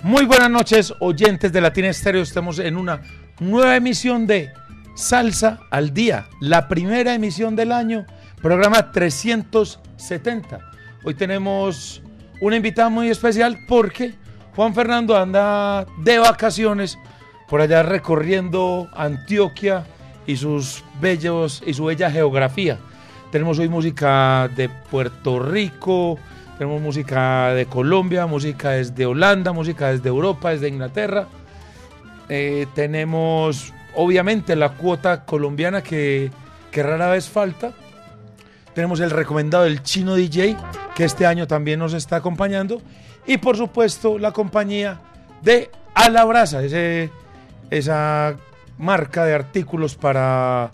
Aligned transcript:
Muy 0.05 0.27
buenas 0.27 0.51
noches, 0.51 0.93
oyentes 1.01 1.51
de 1.51 1.63
Latina 1.63 1.89
Estéreo. 1.89 2.21
Estamos 2.21 2.59
en 2.59 2.77
una 2.77 3.01
nueva 3.41 3.75
emisión 3.75 4.27
de 4.27 4.53
Salsa 4.95 5.61
al 5.71 5.95
Día, 5.95 6.27
la 6.43 6.69
primera 6.69 7.15
emisión 7.15 7.57
del 7.57 7.73
año, 7.73 8.05
programa 8.43 8.93
370. 8.93 10.61
Hoy 11.05 11.15
tenemos 11.15 12.03
una 12.43 12.57
invitada 12.57 12.91
muy 12.91 13.09
especial 13.09 13.61
porque 13.67 14.13
Juan 14.55 14.75
Fernando 14.75 15.17
anda 15.17 15.87
de 16.03 16.19
vacaciones 16.19 16.99
por 17.49 17.63
allá 17.63 17.83
recorriendo 17.83 18.91
Antioquia 18.95 19.87
y 20.27 20.37
sus 20.37 20.85
bellos 21.01 21.63
y 21.67 21.73
su 21.73 21.87
bella 21.87 22.11
geografía. 22.11 22.79
Tenemos 23.33 23.59
hoy 23.59 23.71
música 23.71 24.51
de 24.55 24.69
Puerto 24.69 25.39
Rico, 25.39 26.19
tenemos 26.59 26.81
música 26.81 27.53
de 27.55 27.67
Colombia, 27.67 28.27
música 28.27 28.71
desde 28.71 29.07
Holanda, 29.07 29.53
música 29.53 29.91
desde 29.91 30.09
Europa, 30.09 30.51
desde 30.51 30.69
Inglaterra. 30.69 31.27
Eh, 32.29 32.67
tenemos 32.75 33.73
obviamente 33.95 34.57
la 34.57 34.71
cuota 34.71 35.25
colombiana 35.25 35.83
que, 35.83 36.31
que 36.71 36.83
rara 36.83 37.11
vez 37.11 37.29
falta. 37.29 37.73
Tenemos 38.75 39.01
el 39.01 39.11
recomendado 39.11 39.65
del 39.65 39.83
chino 39.83 40.15
DJ, 40.15 40.57
que 40.95 41.05
este 41.05 41.27
año 41.27 41.47
también 41.47 41.79
nos 41.79 41.93
está 41.93 42.17
acompañando. 42.17 42.83
Y 43.27 43.39
por 43.39 43.57
supuesto 43.57 44.19
la 44.19 44.33
compañía 44.33 45.01
de 45.43 45.71
ese, 46.63 47.11
esa 47.71 48.37
marca 48.79 49.25
de 49.25 49.35
artículos 49.35 49.95
para, 49.95 50.71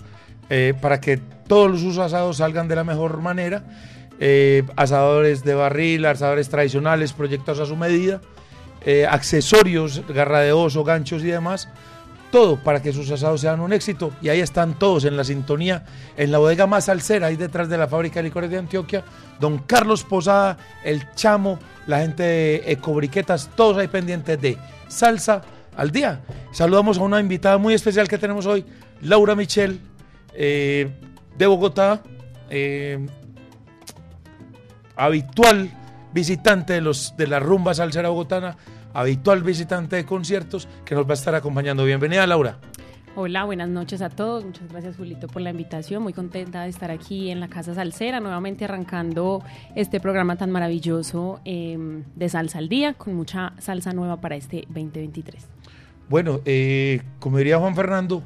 eh, 0.49 0.75
para 0.81 1.01
que 1.01 1.19
todos 1.47 1.81
sus 1.81 1.99
asados 1.99 2.39
salgan 2.39 2.69
de 2.69 2.77
la 2.77 2.85
mejor 2.85 3.21
manera. 3.21 3.63
Eh, 4.23 4.65
asadores 4.77 5.45
de 5.45 5.55
barril, 5.55 6.05
asadores 6.05 6.51
tradicionales, 6.51 7.15
proyectos 7.15 7.59
a 7.59 7.65
su 7.65 7.75
medida, 7.75 8.21
eh, 8.85 9.07
accesorios, 9.07 10.03
garra 10.09 10.41
de 10.41 10.53
oso, 10.53 10.85
ganchos 10.85 11.23
y 11.23 11.29
demás. 11.29 11.69
Todo 12.31 12.63
para 12.63 12.81
que 12.81 12.93
sus 12.93 13.11
asados 13.11 13.41
sean 13.41 13.61
un 13.61 13.73
éxito. 13.73 14.13
Y 14.21 14.29
ahí 14.29 14.41
están 14.41 14.79
todos 14.79 15.05
en 15.05 15.17
la 15.17 15.25
sintonía, 15.25 15.85
en 16.19 16.31
la 16.31 16.39
bodega 16.39 16.67
más 16.67 16.85
salsera, 16.85 17.29
ahí 17.29 17.37
detrás 17.37 17.69
de 17.71 17.79
la 17.79 17.89
fábrica 17.89 18.21
de 18.21 18.25
licores 18.25 18.51
de 18.51 18.59
Antioquia. 18.59 19.03
Don 19.41 19.59
Carlos 19.61 20.05
Posada, 20.05 20.59
el 20.85 21.11
Chamo, 21.15 21.59
la 21.87 22.01
gente 22.01 22.23
de 22.23 22.63
Ecobriquetas, 22.67 23.51
todos 23.57 23.79
ahí 23.79 23.89
pendientes 23.89 24.41
de 24.41 24.59
salsa 24.87 25.41
al 25.77 25.91
día. 25.91 26.21
Saludamos 26.53 26.99
a 26.99 27.03
una 27.03 27.21
invitada 27.21 27.57
muy 27.57 27.73
especial 27.73 28.07
que 28.07 28.19
tenemos 28.19 28.45
hoy, 28.45 28.67
Laura 29.01 29.35
Michel, 29.35 29.81
eh, 30.35 30.91
de 31.37 31.47
Bogotá. 31.47 32.03
Habitual 35.05 35.71
visitante 36.13 36.73
de, 36.75 36.81
los, 36.81 37.15
de 37.17 37.27
la 37.27 37.41
rumba 37.41 37.73
salsera 37.75 38.09
bogotana, 38.11 38.57
habitual 38.93 39.43
visitante 39.43 39.97
de 39.97 40.05
conciertos, 40.05 40.69
que 40.85 40.95
nos 40.95 41.07
va 41.07 41.11
a 41.11 41.15
estar 41.15 41.35
acompañando. 41.35 41.85
Bienvenida, 41.85 42.27
Laura. 42.27 42.59
Hola, 43.17 43.45
buenas 43.45 43.69
noches 43.69 44.03
a 44.03 44.09
todos. 44.09 44.45
Muchas 44.45 44.69
gracias, 44.71 44.97
Julito, 44.97 45.27
por 45.27 45.43
la 45.43 45.51
invitación. 45.51 46.03
Muy 46.03 46.13
contenta 46.13 46.63
de 46.63 46.69
estar 46.69 46.91
aquí 46.91 47.31
en 47.31 47.41
la 47.41 47.49
Casa 47.49 47.75
Salsera, 47.75 48.21
nuevamente 48.21 48.65
arrancando 48.65 49.43
este 49.75 50.01
programa 50.01 50.37
tan 50.37 50.51
maravilloso 50.51 51.41
eh, 51.45 51.77
de 52.15 52.29
Salsa 52.29 52.59
al 52.59 52.69
Día, 52.69 52.95
con 52.95 53.15
mucha 53.15 53.53
salsa 53.59 53.93
nueva 53.93 54.21
para 54.21 54.37
este 54.37 54.65
2023. 54.69 55.45
Bueno, 56.09 56.41
eh, 56.45 57.03
como 57.19 57.39
diría 57.39 57.59
Juan 57.59 57.75
Fernando, 57.75 58.23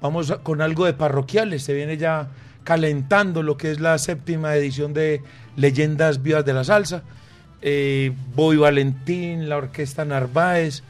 vamos 0.00 0.30
a- 0.30 0.38
con 0.38 0.60
algo 0.62 0.84
de 0.86 0.92
parroquiales. 0.92 1.62
Se 1.64 1.74
viene 1.74 1.96
ya 1.96 2.28
calentando 2.68 3.42
lo 3.42 3.56
que 3.56 3.70
es 3.70 3.80
la 3.80 3.96
séptima 3.96 4.54
edición 4.54 4.92
de 4.92 5.22
Leyendas 5.56 6.22
Vivas 6.22 6.44
de 6.44 6.52
la 6.52 6.64
Salsa. 6.64 7.02
Eh, 7.62 8.12
Boy 8.34 8.58
Valentín, 8.58 9.48
la 9.48 9.56
Orquesta 9.56 10.04
Narváez, 10.04 10.82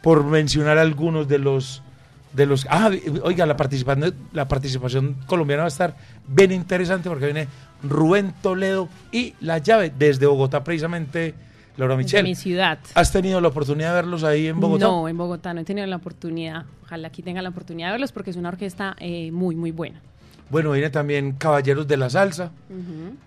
por 0.00 0.22
mencionar 0.22 0.78
algunos 0.78 1.26
de 1.26 1.40
los 1.40 1.82
de 2.34 2.46
los 2.46 2.68
ah, 2.70 2.92
oiga 3.24 3.46
la 3.46 3.56
participación 3.56 4.14
la 4.32 4.46
participación 4.46 5.16
colombiana 5.26 5.62
va 5.62 5.64
a 5.64 5.68
estar 5.68 5.96
bien 6.28 6.52
interesante 6.52 7.08
porque 7.08 7.24
viene 7.24 7.48
Rubén 7.82 8.32
Toledo 8.40 8.88
y 9.10 9.34
la 9.40 9.58
llave 9.58 9.90
desde 9.98 10.26
Bogotá 10.26 10.62
precisamente 10.62 11.34
Laura 11.78 11.96
Desde 11.96 12.04
Michel 12.04 12.24
mi 12.26 12.36
ciudad. 12.36 12.78
¿Has 12.94 13.10
tenido 13.10 13.40
la 13.40 13.48
oportunidad 13.48 13.88
de 13.88 13.94
verlos 13.96 14.22
ahí 14.22 14.46
en 14.46 14.60
Bogotá? 14.60 14.86
No, 14.86 15.08
en 15.08 15.16
Bogotá 15.16 15.52
no 15.52 15.62
he 15.62 15.64
tenido 15.64 15.86
la 15.88 15.96
oportunidad. 15.96 16.66
Ojalá 16.84 17.08
aquí 17.08 17.22
tenga 17.22 17.42
la 17.42 17.48
oportunidad 17.48 17.88
de 17.88 17.92
verlos 17.92 18.12
porque 18.12 18.30
es 18.30 18.36
una 18.36 18.50
orquesta 18.50 18.94
eh, 19.00 19.32
muy, 19.32 19.56
muy 19.56 19.72
buena. 19.72 20.00
Bueno, 20.50 20.72
viene 20.72 20.90
también 20.90 21.32
Caballeros 21.32 21.86
de 21.86 21.96
la 21.96 22.10
Salsa. 22.10 22.50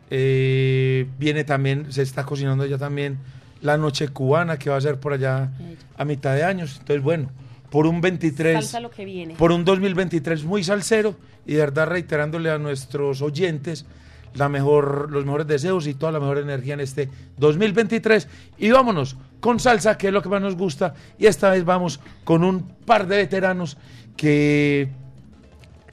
Eh, 0.10 1.08
viene 1.20 1.44
también, 1.44 1.92
se 1.92 2.02
está 2.02 2.24
cocinando 2.24 2.66
ya 2.66 2.78
también 2.78 3.18
la 3.62 3.78
noche 3.78 4.08
cubana 4.10 4.58
que 4.58 4.70
va 4.70 4.78
a 4.78 4.82
ser 4.82 5.00
por 5.00 5.14
allá 5.14 5.52
a 5.98 6.06
mitad 6.06 6.36
de 6.36 6.44
años. 6.44 6.78
Entonces, 6.80 7.04
bueno, 7.04 7.30
por 7.70 7.86
un 7.86 8.02
23, 8.02 8.56
Salsa 8.56 8.80
lo 8.80 8.90
que 8.90 9.06
viene. 9.06 9.36
por 9.36 9.52
un 9.52 9.64
2023 9.64 10.44
muy 10.44 10.64
salsero 10.64 11.16
y 11.46 11.54
de 11.54 11.60
verdad 11.60 11.88
reiterándole 11.88 12.50
a 12.50 12.58
nuestros 12.58 13.22
oyentes 13.22 13.86
la 14.34 14.50
mejor, 14.50 15.12
los 15.12 15.26
mejores 15.26 15.48
deseos 15.48 15.88
y 15.88 15.94
toda 15.94 16.12
la 16.12 16.20
mejor 16.20 16.38
energía 16.38 16.74
en 16.74 16.80
este 16.80 17.10
2023. 17.38 18.28
Y 18.58 18.72
vámonos 18.72 19.18
con 19.40 19.60
salsa, 19.60 19.98
que 19.98 20.08
es 20.08 20.14
lo 20.14 20.22
que 20.22 20.30
más 20.30 20.42
nos 20.42 20.56
gusta. 20.56 20.94
Y 21.20 21.26
esta 21.26 21.50
vez 21.50 21.66
vamos 21.66 22.00
con 22.24 22.44
un 22.44 22.62
par 22.86 23.08
de 23.08 23.18
veteranos 23.18 23.78
que 24.16 24.90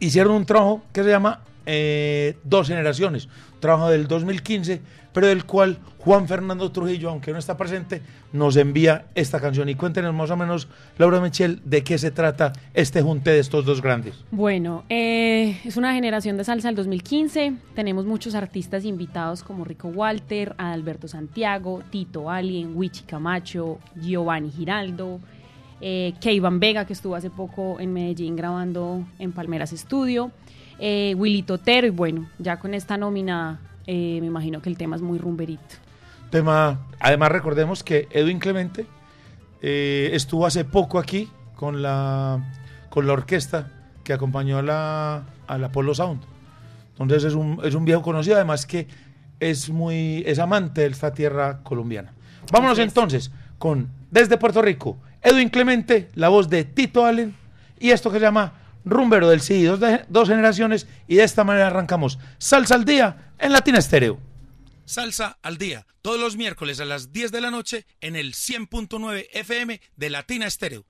hicieron 0.01 0.35
un 0.35 0.47
trabajo 0.47 0.83
que 0.93 1.03
se 1.03 1.11
llama 1.11 1.41
eh, 1.67 2.37
Dos 2.45 2.69
Generaciones, 2.69 3.29
trabajo 3.61 3.91
del 3.91 4.09
2015, 4.09 4.81
pero 5.13 5.27
del 5.27 5.45
cual 5.45 5.79
Juan 5.99 6.27
Fernando 6.29 6.71
Trujillo, 6.73 7.11
aunque 7.11 7.33
no 7.33 7.39
está 7.39 7.57
presente, 7.57 8.01
nos 8.33 8.57
envía 8.57 9.07
esta 9.15 9.41
canción. 9.41 9.69
Y 9.69 9.75
cuéntenos 9.75 10.15
más 10.15 10.31
o 10.31 10.37
menos, 10.37 10.69
Laura 10.97 11.21
Michel, 11.21 11.61
de 11.65 11.83
qué 11.85 11.99
se 11.99 12.11
trata 12.11 12.53
este 12.73 13.03
junte 13.03 13.31
de 13.31 13.41
estos 13.41 13.65
dos 13.65 13.83
grandes. 13.83 14.25
Bueno, 14.31 14.85
eh, 14.89 15.59
es 15.65 15.77
una 15.77 15.93
generación 15.93 16.37
de 16.37 16.45
salsa 16.45 16.69
del 16.69 16.77
2015. 16.77 17.55
Tenemos 17.75 18.07
muchos 18.07 18.35
artistas 18.35 18.85
invitados 18.85 19.43
como 19.43 19.65
Rico 19.65 19.89
Walter, 19.89 20.55
Adalberto 20.57 21.09
Santiago, 21.09 21.83
Tito 21.91 22.31
Alien, 22.31 22.77
Wichi 22.77 23.03
Camacho, 23.03 23.79
Giovanni 23.97 24.51
Giraldo, 24.51 25.21
eh, 25.81 26.15
Keivan 26.21 26.61
Vega, 26.61 26.85
que 26.85 26.93
estuvo 26.93 27.15
hace 27.15 27.31
poco 27.31 27.81
en 27.81 27.93
Medellín 27.93 28.37
grabando 28.37 29.05
en 29.19 29.33
Palmeras 29.33 29.71
Studio, 29.71 30.31
eh, 30.79 31.15
Willy 31.17 31.43
Totero, 31.43 31.87
y 31.87 31.91
bueno, 31.91 32.29
ya 32.39 32.59
con 32.59 32.75
esta 32.75 32.97
nómina 32.97 33.61
eh, 33.87 34.19
me 34.21 34.27
imagino 34.27 34.61
que 34.61 34.69
el 34.69 34.77
tema 34.77 34.97
es 34.97 35.03
muy 35.03 35.19
rumberito. 35.19 35.77
Tema, 36.31 36.87
además 37.01 37.33
recordemos 37.33 37.83
que 37.83 38.07
Edwin 38.11 38.39
Clemente 38.39 38.87
eh, 39.63 40.11
estuvo 40.13 40.47
hace 40.47 40.65
poco 40.65 40.99
aquí 40.99 41.31
con 41.57 41.81
la, 41.81 42.55
con 42.91 43.07
la 43.07 43.15
orquesta 43.15 43.73
que 44.05 44.13
acompañó 44.13 44.59
a 44.59 44.63
la, 44.63 45.23
a 45.47 45.59
la 45.59 45.73
Polo 45.73 45.95
Sound. 45.95 46.21
Entonces 46.91 47.25
es 47.25 47.35
un, 47.35 47.61
es 47.65 47.75
un 47.75 47.85
viejo 47.85 48.03
conocido, 48.03 48.37
además 48.37 48.67
que 48.67 48.89
es 49.41 49.71
muy 49.71 50.23
es 50.27 50.39
amante 50.39 50.83
de 50.83 50.89
esta 50.89 51.13
tierra 51.13 51.63
colombiana. 51.63 52.13
Vámonos 52.53 52.79
entonces 52.79 53.31
con 53.59 53.89
desde 54.11 54.39
Puerto 54.39 54.63
Rico, 54.63 54.99
Edwin 55.23 55.49
Clemente, 55.49 56.09
la 56.15 56.29
voz 56.29 56.49
de 56.49 56.65
Tito 56.65 57.05
Allen 57.05 57.37
y 57.79 57.91
esto 57.91 58.11
que 58.11 58.19
se 58.19 58.25
llama 58.25 58.55
Rumbero 58.85 59.29
del 59.29 59.41
CD, 59.41 59.65
dos, 59.67 59.81
de- 59.81 60.05
dos 60.09 60.29
generaciones 60.29 60.87
y 61.07 61.17
de 61.17 61.25
esta 61.25 61.45
manera 61.45 61.67
arrancamos 61.69 62.19
Salsa 62.39 62.75
al 62.75 62.85
Día 62.85 63.33
en 63.39 63.53
Latina 63.53 63.79
Estéreo. 63.79 64.19
Salsa 64.85 65.39
al 65.43 65.59
Día, 65.59 65.87
todos 66.01 66.19
los 66.19 66.37
miércoles 66.37 66.81
a 66.81 66.85
las 66.87 67.13
10 67.13 67.31
de 67.33 67.41
la 67.43 67.51
noche 67.51 67.87
en 68.01 68.17
el 68.17 68.33
100.9 68.35 69.27
FM 69.33 69.81
de 69.97 70.11
Latina 70.11 70.47
Estéreo. 70.47 70.87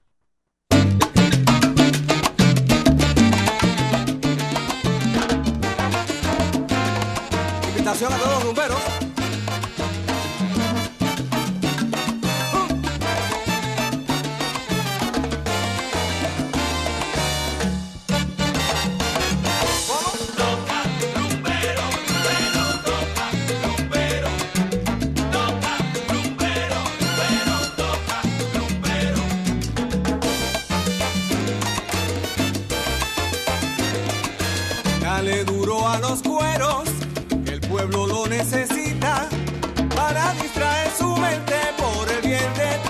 Invitación 7.68 8.12
a 8.12 8.16
todos 8.18 8.34
los 8.34 8.44
rumberos. 8.44 9.07
a 35.88 35.98
los 36.00 36.22
cueros, 36.22 36.84
el 37.46 37.60
pueblo 37.60 38.06
lo 38.06 38.26
necesita 38.26 39.28
para 39.96 40.34
distraer 40.34 40.90
su 40.90 41.16
mente 41.16 41.54
por 41.78 42.10
el 42.10 42.20
bien 42.20 42.54
de 42.54 42.78
todos. 42.82 42.87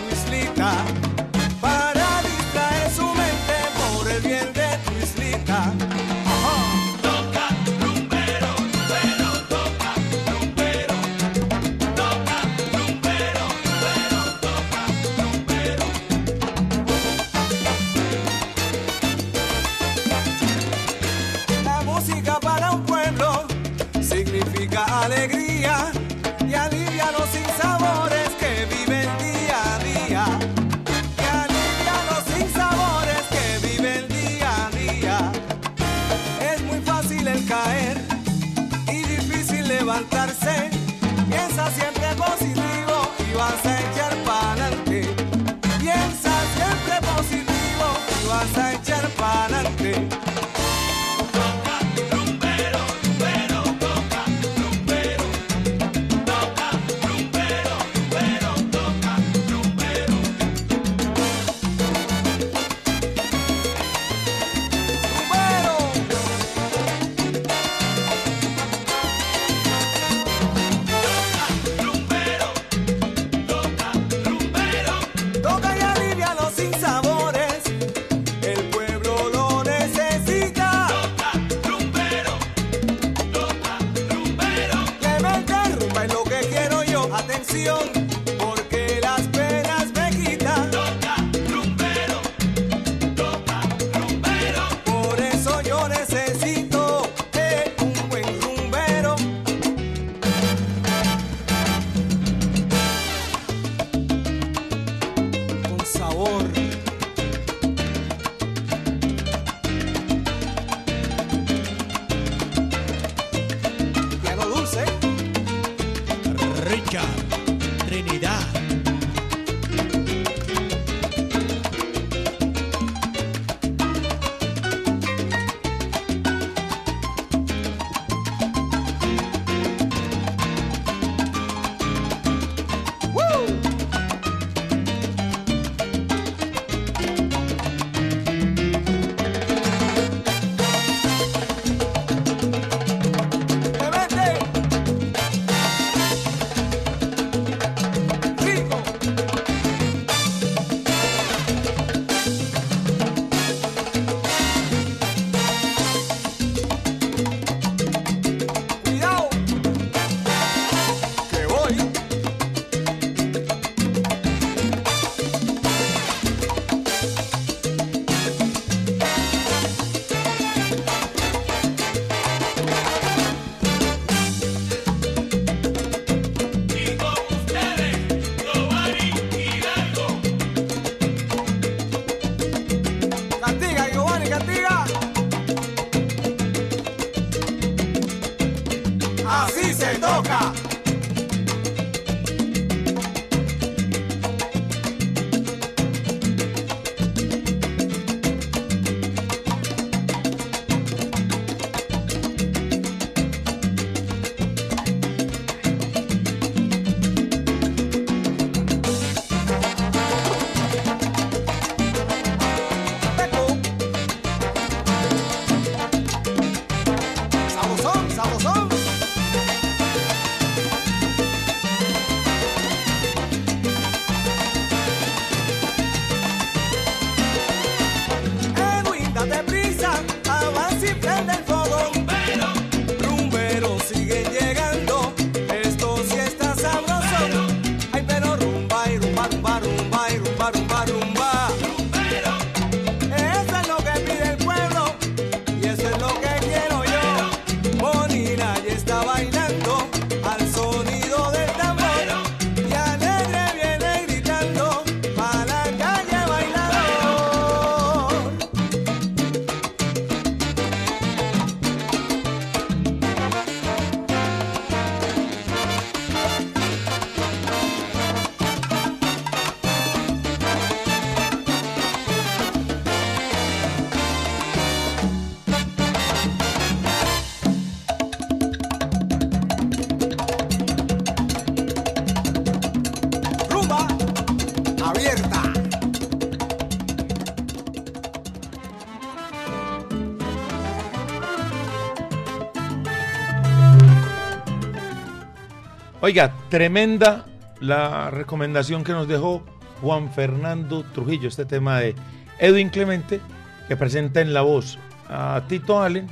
Oiga, 296.08 296.32
tremenda 296.48 297.26
la 297.60 298.10
recomendación 298.10 298.82
que 298.82 298.92
nos 298.92 299.06
dejó 299.06 299.44
Juan 299.82 300.10
Fernando 300.10 300.82
Trujillo, 300.82 301.28
este 301.28 301.44
tema 301.44 301.80
de 301.80 301.94
Edwin 302.38 302.70
Clemente, 302.70 303.20
que 303.68 303.76
presenta 303.76 304.22
en 304.22 304.32
la 304.32 304.40
voz 304.40 304.78
a 305.10 305.42
Tito 305.48 305.82
Allen, 305.82 306.06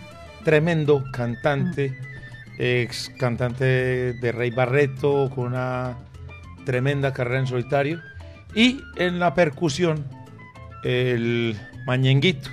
tremendo 0.44 1.02
cantante, 1.14 1.98
ex 2.58 3.10
cantante 3.18 3.64
de 4.12 4.32
Rey 4.32 4.50
Barreto, 4.50 5.30
con 5.34 5.46
una 5.46 5.96
tremenda 6.66 7.14
carrera 7.14 7.40
en 7.40 7.46
solitario, 7.46 8.02
y 8.54 8.82
en 8.96 9.18
la 9.18 9.32
percusión, 9.32 10.04
el 10.84 11.56
mañenguito, 11.86 12.50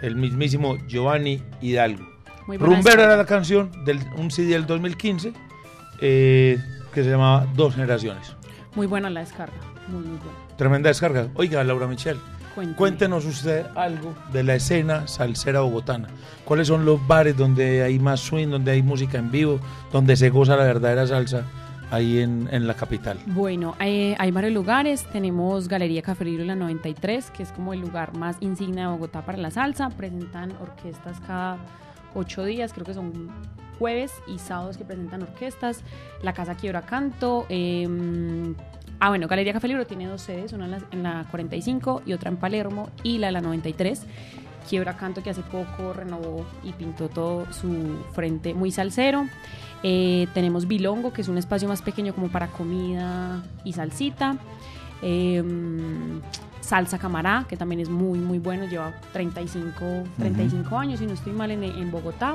el 0.00 0.16
mismísimo 0.16 0.78
Giovanni 0.86 1.42
Hidalgo. 1.60 2.06
Descarga. 2.48 3.04
era 3.04 3.16
la 3.18 3.26
canción 3.26 3.84
de 3.84 4.00
un 4.16 4.30
CD 4.30 4.52
del 4.52 4.64
2015 4.64 5.34
eh, 6.00 6.58
que 6.96 7.04
se 7.04 7.10
llamaba 7.10 7.46
Dos 7.54 7.74
Generaciones. 7.74 8.34
Muy 8.74 8.86
buena 8.86 9.10
la 9.10 9.20
descarga. 9.20 9.52
Muy, 9.86 10.00
muy 10.00 10.16
buena. 10.16 10.56
Tremenda 10.56 10.88
descarga. 10.88 11.28
Oiga, 11.34 11.62
Laura 11.62 11.86
Michel, 11.86 12.16
Cuénteme. 12.54 12.74
cuéntenos 12.74 13.26
usted 13.26 13.66
algo 13.74 14.14
de 14.32 14.42
la 14.42 14.54
escena 14.54 15.06
salsera 15.06 15.60
bogotana. 15.60 16.08
¿Cuáles 16.46 16.68
son 16.68 16.86
los 16.86 17.06
bares 17.06 17.36
donde 17.36 17.82
hay 17.82 17.98
más 17.98 18.20
swing, 18.20 18.48
donde 18.48 18.70
hay 18.70 18.82
música 18.82 19.18
en 19.18 19.30
vivo, 19.30 19.60
donde 19.92 20.16
se 20.16 20.30
goza 20.30 20.56
la 20.56 20.64
verdadera 20.64 21.06
salsa 21.06 21.42
ahí 21.90 22.20
en, 22.20 22.48
en 22.50 22.66
la 22.66 22.72
capital? 22.72 23.18
Bueno, 23.26 23.74
eh, 23.78 24.16
hay 24.18 24.30
varios 24.30 24.54
lugares. 24.54 25.04
Tenemos 25.12 25.68
Galería 25.68 26.00
Café 26.00 26.24
Libre 26.24 26.46
La 26.46 26.54
93, 26.56 27.30
que 27.30 27.42
es 27.42 27.52
como 27.52 27.74
el 27.74 27.80
lugar 27.80 28.16
más 28.16 28.38
insignia 28.40 28.84
de 28.84 28.88
Bogotá 28.92 29.20
para 29.20 29.36
la 29.36 29.50
salsa. 29.50 29.90
Presentan 29.90 30.52
orquestas 30.62 31.20
cada 31.26 31.58
ocho 32.14 32.42
días, 32.42 32.72
creo 32.72 32.86
que 32.86 32.94
son 32.94 33.28
jueves 33.78 34.12
y 34.26 34.38
sábados 34.38 34.76
que 34.76 34.84
presentan 34.84 35.22
orquestas. 35.22 35.82
La 36.22 36.32
Casa 36.32 36.54
Quiebra 36.56 36.82
Canto. 36.82 37.46
eh, 37.48 37.86
ah, 39.00 39.08
bueno, 39.08 39.28
Galería 39.28 39.52
Café 39.52 39.68
Libre 39.68 39.84
tiene 39.84 40.06
dos 40.06 40.22
sedes, 40.22 40.52
una 40.52 40.64
en 40.66 40.70
la, 40.72 40.78
en 40.90 41.02
la 41.02 41.26
45 41.30 42.02
y 42.06 42.12
otra 42.12 42.30
en 42.30 42.36
Palermo 42.36 42.88
y 43.02 43.18
la 43.18 43.28
de 43.28 43.32
la 43.32 43.40
93. 43.40 44.02
Quiebra 44.68 44.96
Canto 44.96 45.22
que 45.22 45.30
hace 45.30 45.42
poco 45.42 45.92
renovó 45.92 46.44
y 46.64 46.72
pintó 46.72 47.08
todo 47.08 47.46
su 47.52 47.98
frente 48.12 48.52
muy 48.52 48.72
salsero. 48.72 49.26
Eh, 49.82 50.26
tenemos 50.34 50.66
Bilongo, 50.66 51.12
que 51.12 51.22
es 51.22 51.28
un 51.28 51.38
espacio 51.38 51.68
más 51.68 51.82
pequeño 51.82 52.14
como 52.14 52.28
para 52.28 52.48
comida 52.48 53.44
y 53.64 53.72
salsita. 53.74 54.36
Eh, 55.02 55.42
Salsa 56.60 56.98
Camará, 56.98 57.44
que 57.48 57.56
también 57.56 57.80
es 57.80 57.88
muy, 57.88 58.18
muy 58.18 58.40
bueno, 58.40 58.64
lleva 58.64 58.92
35, 59.12 59.74
35 60.18 60.76
años, 60.76 60.98
si 60.98 61.06
no 61.06 61.12
estoy 61.12 61.32
mal, 61.32 61.52
en, 61.52 61.62
en 61.62 61.90
Bogotá. 61.92 62.34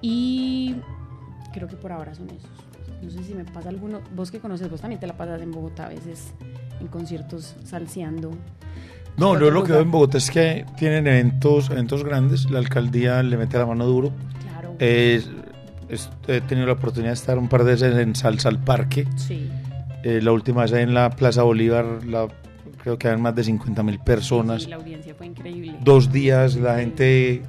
Y 0.00 0.76
creo 1.52 1.68
que 1.68 1.76
por 1.76 1.92
ahora 1.92 2.14
son 2.14 2.28
esos. 2.30 2.50
No 3.02 3.10
sé 3.10 3.22
si 3.24 3.34
me 3.34 3.44
pasa 3.44 3.68
alguno. 3.68 4.00
Vos 4.14 4.30
que 4.30 4.38
conoces, 4.38 4.70
vos 4.70 4.80
también 4.80 5.00
te 5.00 5.06
la 5.06 5.16
pasas 5.16 5.40
en 5.42 5.50
Bogotá 5.52 5.86
a 5.86 5.88
veces 5.90 6.32
en 6.80 6.86
conciertos 6.88 7.56
salseando. 7.64 8.30
No, 9.16 9.38
yo 9.38 9.50
lo 9.50 9.64
que 9.64 9.72
veo 9.72 9.80
en 9.82 9.90
Bogotá 9.90 10.18
es 10.18 10.30
que 10.30 10.66
tienen 10.76 11.06
eventos, 11.06 11.70
eventos 11.70 12.04
grandes, 12.04 12.50
la 12.50 12.58
alcaldía 12.58 13.22
le 13.22 13.36
mete 13.38 13.56
la 13.58 13.64
mano 13.66 13.86
duro. 13.86 14.12
Claro. 14.50 14.74
Eh, 14.78 15.22
es- 15.88 16.10
he 16.28 16.40
tenido 16.42 16.66
la 16.66 16.74
oportunidad 16.74 17.10
de 17.10 17.14
estar 17.14 17.38
un 17.38 17.48
par 17.48 17.64
de 17.64 17.72
veces 17.72 17.96
en 17.96 18.14
Salsa 18.14 18.48
al 18.48 18.58
Parque. 18.62 19.06
sí. 19.16 19.50
Eh, 20.02 20.20
la 20.22 20.30
última 20.30 20.62
vez 20.62 20.70
en 20.72 20.94
la 20.94 21.10
Plaza 21.10 21.42
Bolívar, 21.42 22.04
la- 22.06 22.28
creo 22.80 22.96
que 22.96 23.08
eran 23.08 23.20
más 23.20 23.34
de 23.34 23.42
50 23.42 23.82
mil 23.82 23.98
personas. 23.98 24.62
Sí, 24.62 24.70
la 24.70 24.76
audiencia 24.76 25.14
fue 25.16 25.26
increíble. 25.26 25.74
Dos 25.82 26.12
días, 26.12 26.54
la 26.54 26.76
gente 26.76 27.42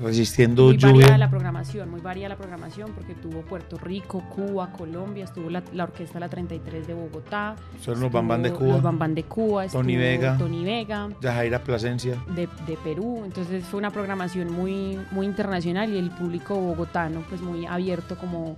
resistiendo 0.00 0.64
muy 0.64 0.76
lluvia. 0.76 1.18
la 1.18 1.30
programación, 1.30 1.90
muy 1.90 2.00
variada 2.00 2.30
la 2.30 2.36
programación 2.36 2.92
porque 2.92 3.14
tuvo 3.14 3.42
Puerto 3.42 3.76
Rico, 3.78 4.22
Cuba, 4.34 4.72
Colombia, 4.72 5.24
estuvo 5.24 5.48
la, 5.50 5.62
la 5.72 5.84
orquesta 5.84 6.18
La 6.20 6.28
33 6.28 6.86
de 6.86 6.94
Bogotá, 6.94 7.56
Son 7.80 7.98
los 8.00 8.10
Bambán 8.12 8.42
de 8.42 8.50
los 8.50 8.58
Cuba, 8.58 8.76
Bambán 8.78 9.14
de 9.14 9.24
Cuba, 9.24 9.66
Tony 9.68 9.96
Vega. 9.96 10.36
Tony 10.38 10.64
Vega 10.64 11.08
Yajaira 11.20 11.62
Plasencia. 11.62 12.16
de, 12.34 12.48
de 12.66 12.76
Perú, 12.84 13.22
entonces 13.24 13.64
fue 13.64 13.78
una 13.78 13.90
programación 13.90 14.52
muy, 14.52 14.98
muy 15.10 15.26
internacional 15.26 15.92
y 15.92 15.98
el 15.98 16.10
público 16.10 16.54
bogotano 16.54 17.22
pues 17.28 17.40
muy 17.40 17.66
abierto 17.66 18.16
como 18.16 18.56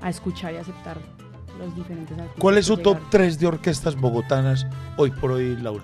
a 0.00 0.08
escuchar 0.10 0.52
y 0.54 0.56
aceptar 0.58 0.96
los 1.58 1.74
diferentes 1.74 2.16
artistas. 2.16 2.40
¿Cuál 2.40 2.58
es 2.58 2.66
su 2.66 2.76
top 2.76 2.94
llegaron. 2.98 3.10
3 3.10 3.38
de 3.40 3.46
orquestas 3.48 3.96
bogotanas 3.96 4.66
hoy 4.96 5.10
por 5.10 5.32
hoy, 5.32 5.56
Laura? 5.56 5.82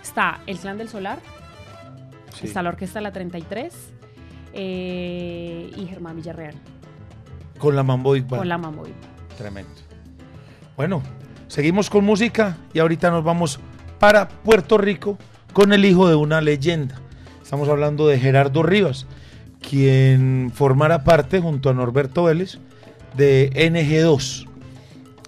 Está 0.00 0.40
el 0.46 0.58
Clan 0.58 0.78
del 0.78 0.88
Solar, 0.88 1.18
Sí. 2.32 2.46
está 2.46 2.62
la 2.62 2.68
orquesta 2.68 3.00
La 3.00 3.12
33 3.12 3.94
eh, 4.58 5.70
y 5.76 5.86
Germán 5.86 6.16
Villarreal 6.16 6.54
Con 7.58 7.76
la 7.76 7.82
Mambo 7.82 8.12
Big 8.12 8.24
Band. 8.24 8.40
con 8.40 8.48
la 8.48 8.58
Mamboy. 8.58 8.90
Tremendo. 9.36 9.70
Bueno, 10.76 11.02
seguimos 11.48 11.90
con 11.90 12.04
música 12.04 12.56
y 12.72 12.78
ahorita 12.78 13.10
nos 13.10 13.22
vamos 13.22 13.60
para 13.98 14.28
Puerto 14.28 14.78
Rico 14.78 15.18
con 15.52 15.72
el 15.72 15.84
hijo 15.84 16.08
de 16.08 16.14
una 16.14 16.40
leyenda. 16.40 16.96
Estamos 17.42 17.68
hablando 17.68 18.08
de 18.08 18.18
Gerardo 18.18 18.62
Rivas, 18.62 19.06
quien 19.60 20.50
formará 20.54 21.04
parte 21.04 21.40
junto 21.40 21.70
a 21.70 21.74
Norberto 21.74 22.24
Vélez 22.24 22.58
de 23.16 23.50
NG2. 23.54 24.46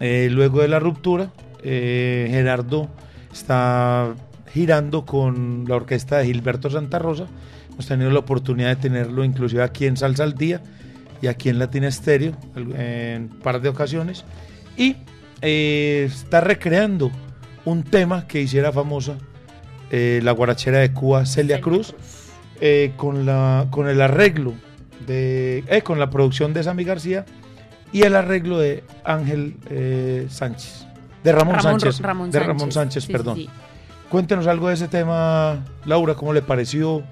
Eh, 0.01 0.29
luego 0.31 0.61
de 0.63 0.69
la 0.69 0.79
ruptura, 0.81 1.31
eh, 1.63 2.29
Gerardo 2.31 2.89
está 3.33 4.15
girando 4.53 5.05
con 5.05 5.65
la 5.69 5.77
orquesta 5.77 6.19
de 6.19 6.27
Gilberto 6.27 6.71
Santa 6.71 6.99
Rosa. 6.99 7.27
Hemos 7.79 7.87
tenido 7.87 8.11
la 8.11 8.19
oportunidad 8.19 8.71
de 8.71 8.77
tenerlo 8.77 9.23
inclusive 9.23 9.63
aquí 9.63 9.87
en 9.87 9.97
Salsa 9.97 10.25
al 10.25 10.35
Día 10.35 10.61
y 11.23 11.29
aquí 11.29 11.49
en 11.49 11.61
Latina 11.61 11.87
Estéreo 11.87 12.33
en 12.57 13.31
un 13.31 13.39
par 13.41 13.61
de 13.61 13.69
ocasiones. 13.69 14.25
Y 14.77 14.97
eh, 15.43 16.11
está 16.11 16.41
recreando 16.41 17.13
un 17.65 17.85
tema 17.85 18.27
que 18.27 18.41
hiciera 18.41 18.73
famosa 18.73 19.15
eh, 19.93 20.19
la 20.25 20.33
guarachera 20.33 20.79
de 20.79 20.93
Cuba, 20.93 21.25
Celia 21.25 21.61
Cruz, 21.61 21.95
eh, 22.61 22.95
con, 22.97 23.25
la, 23.25 23.69
con 23.71 23.89
el 23.89 24.01
arreglo 24.01 24.55
de, 25.07 25.63
con 25.85 26.01
la 26.01 26.11
producción 26.11 26.53
de 26.53 26.65
Sammy 26.65 26.83
García 26.83 27.27
y 27.93 28.03
el 28.03 28.17
arreglo 28.17 28.59
de 28.59 28.83
Ángel 29.05 29.55
Sánchez, 30.29 30.85
de 31.23 31.31
Ramón, 31.31 31.63
Sánchez, 31.63 32.01
Ramón 32.01 32.33
de 32.33 32.41
Ramón 32.41 32.73
Sánchez, 32.73 33.05
sí, 33.05 33.13
perdón. 33.13 33.37
sí. 33.37 33.49
Cuéntenos 34.11 34.49
algo 34.49 34.67
de 34.67 34.75
ese 34.75 34.89
tema, 34.89 35.65
Laura, 35.85 36.15
¿cómo 36.15 36.33
le 36.33 36.43
pareció? 36.43 37.05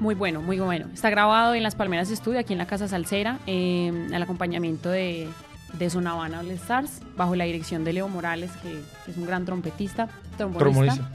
Muy 0.00 0.14
bueno, 0.14 0.40
muy 0.42 0.58
bueno. 0.58 0.86
Está 0.92 1.10
grabado 1.10 1.54
en 1.54 1.62
Las 1.62 1.74
Palmeras 1.74 2.10
Estudio, 2.10 2.40
aquí 2.40 2.52
en 2.52 2.58
la 2.58 2.66
Casa 2.66 2.88
Salsera, 2.88 3.38
eh, 3.46 4.08
al 4.12 4.22
acompañamiento 4.22 4.90
de, 4.90 5.28
de 5.78 5.90
Sonavana 5.90 6.40
All 6.40 6.50
Stars, 6.52 7.00
bajo 7.16 7.36
la 7.36 7.44
dirección 7.44 7.84
de 7.84 7.92
Leo 7.92 8.08
Morales, 8.08 8.50
que 8.62 8.80
es 9.10 9.16
un 9.16 9.26
gran 9.26 9.44
trompetista, 9.44 10.08
trombonista. 10.36 11.08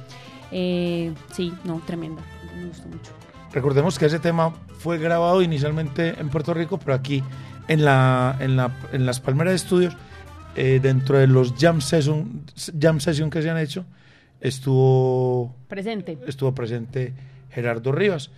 Eh, 0.51 1.13
sí, 1.33 1.53
no, 1.65 1.81
tremenda. 1.85 2.21
Me 2.55 2.67
gustó 2.67 2.87
mucho. 2.87 3.11
Recordemos 3.51 3.97
que 3.99 4.05
ese 4.05 4.19
tema 4.19 4.53
fue 4.79 4.97
grabado 4.97 5.41
inicialmente 5.41 6.19
en 6.19 6.29
Puerto 6.29 6.53
Rico, 6.53 6.77
pero 6.77 6.93
aquí 6.93 7.23
en, 7.67 7.83
la, 7.83 8.37
en, 8.39 8.55
la, 8.55 8.71
en 8.93 9.05
las 9.05 9.19
Palmeras 9.19 9.53
Estudios, 9.55 9.95
eh, 10.55 10.79
dentro 10.81 11.17
de 11.17 11.27
los 11.27 11.53
jam 11.57 11.81
session, 11.81 12.43
jam 12.79 12.99
session 12.99 13.29
que 13.29 13.41
se 13.41 13.49
han 13.49 13.57
hecho, 13.57 13.85
estuvo, 14.41 15.55
Presente. 15.67 16.17
estuvo 16.27 16.53
presente 16.53 17.13
Gerardo 17.51 17.91
Rivas. 17.91 18.31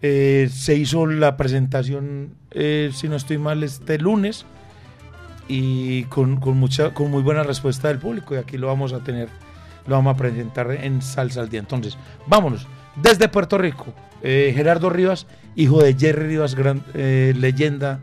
Eh, 0.00 0.48
se 0.52 0.76
hizo 0.76 1.06
la 1.06 1.36
presentación, 1.36 2.34
eh, 2.52 2.90
si 2.94 3.08
no 3.08 3.16
estoy 3.16 3.38
mal, 3.38 3.64
este 3.64 3.98
lunes 3.98 4.44
y 5.48 6.04
con, 6.04 6.38
con, 6.38 6.56
mucha, 6.56 6.94
con 6.94 7.10
muy 7.10 7.22
buena 7.22 7.42
respuesta 7.42 7.88
del 7.88 7.98
público 7.98 8.34
y 8.34 8.38
aquí 8.38 8.58
lo 8.58 8.68
vamos 8.68 8.92
a 8.92 9.00
tener, 9.00 9.28
lo 9.86 9.96
vamos 9.96 10.14
a 10.14 10.16
presentar 10.16 10.70
en 10.70 11.02
Salsa 11.02 11.40
al 11.40 11.48
Día. 11.48 11.60
Entonces, 11.60 11.98
vámonos, 12.26 12.68
desde 13.02 13.28
Puerto 13.28 13.58
Rico, 13.58 13.86
eh, 14.22 14.52
Gerardo 14.54 14.88
Rivas, 14.88 15.26
hijo 15.56 15.82
de 15.82 15.94
Jerry 15.94 16.28
Rivas, 16.28 16.54
gran, 16.54 16.82
leyenda 16.94 18.00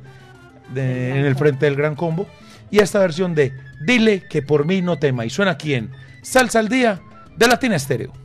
en 0.76 1.26
el 1.26 1.36
frente 1.36 1.66
del 1.66 1.76
Gran 1.76 1.96
Combo, 1.96 2.28
y 2.72 2.80
esta 2.80 3.00
versión 3.00 3.36
de 3.36 3.54
Dile 3.86 4.24
que 4.28 4.42
por 4.42 4.66
mí 4.66 4.82
no 4.82 4.98
tema, 4.98 5.26
y 5.26 5.30
suena 5.30 5.52
aquí 5.52 5.76
en 5.76 5.92
Salsa 6.24 6.60
al 6.60 6.68
Día 6.68 7.00
de 7.38 7.48
Latina 7.48 7.76
Estéreo. 7.78 8.25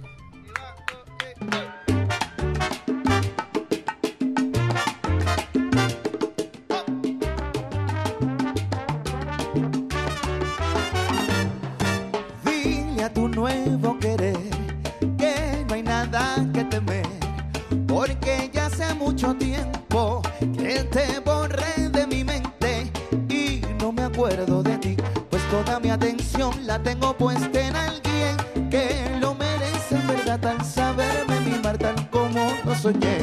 La 26.64 26.78
tengo 26.78 27.14
puesta 27.14 27.60
en 27.60 27.76
alguien 27.76 28.36
que 28.70 29.18
lo 29.20 29.34
merece 29.34 29.94
en 29.96 30.06
verdad 30.06 30.46
al 30.46 30.64
saberme 30.64 31.38
mimar 31.40 31.76
tal 31.76 32.08
como 32.08 32.50
lo 32.64 32.74
soñé. 32.74 33.18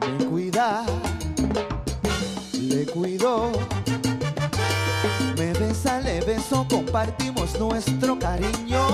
Me 0.00 0.24
cuida, 0.26 0.84
le 2.52 2.86
cuido, 2.86 3.50
me 5.36 5.52
beso 6.20 6.64
compartimos 6.70 7.58
nuestro 7.58 8.16
cariño 8.16 8.86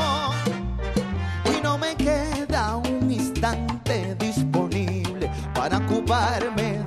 y 1.55 1.61
no 1.63 1.77
me 1.77 1.95
queda 1.97 2.77
un 2.77 3.13
instante 3.13 4.15
disponible 4.19 5.31
para 5.55 5.77
ocuparme 5.77 6.78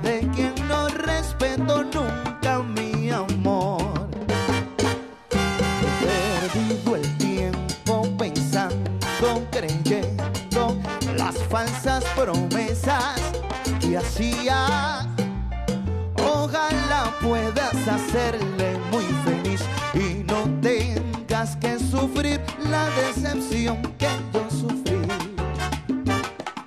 hacerle 17.88 18.78
muy 18.90 19.04
feliz 19.24 19.62
y 19.94 20.22
no 20.24 20.44
tengas 20.60 21.56
que 21.56 21.78
sufrir 21.78 22.40
la 22.70 22.88
decepción 22.90 23.82
que 23.98 24.08
yo 24.32 24.50
sufrí. 24.50 24.98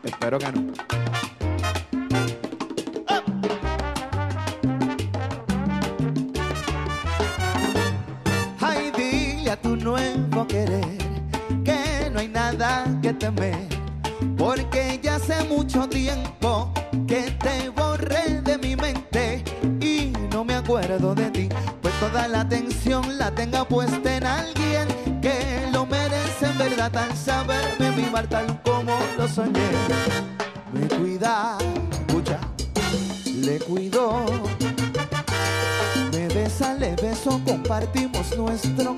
Espero 0.03 0.39
que 0.39 0.51
no. 0.51 0.64
Compartimos 37.75 38.37
nuestro 38.37 38.94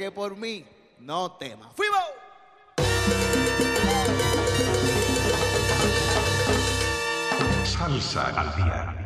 que 0.00 0.10
por 0.10 0.34
mí 0.34 0.64
no 1.00 1.32
temas. 1.32 1.68
¡Fuimos! 1.74 2.00
Salsa 7.64 8.28
al 8.28 8.56
día. 8.56 8.96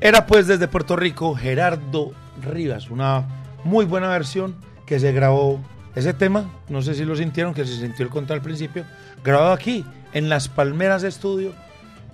Era 0.00 0.26
pues 0.26 0.46
desde 0.46 0.68
Puerto 0.68 0.94
Rico 0.94 1.34
Gerardo 1.34 2.12
Rivas, 2.40 2.90
una 2.90 3.26
muy 3.64 3.84
buena 3.84 4.06
versión 4.10 4.54
que 4.86 5.00
se 5.00 5.10
grabó 5.10 5.60
ese 5.96 6.14
tema, 6.14 6.48
no 6.68 6.82
sé 6.82 6.94
si 6.94 7.04
lo 7.04 7.16
sintieron, 7.16 7.52
que 7.52 7.64
se 7.64 7.80
sintió 7.80 8.04
el 8.04 8.12
contra 8.12 8.36
al 8.36 8.42
principio, 8.42 8.84
grabado 9.24 9.50
aquí 9.50 9.84
en 10.12 10.28
Las 10.28 10.48
Palmeras 10.48 11.02
Estudio, 11.02 11.52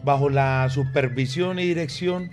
bajo 0.04 0.28
la 0.28 0.68
supervisión 0.70 1.58
y 1.58 1.64
dirección 1.64 2.30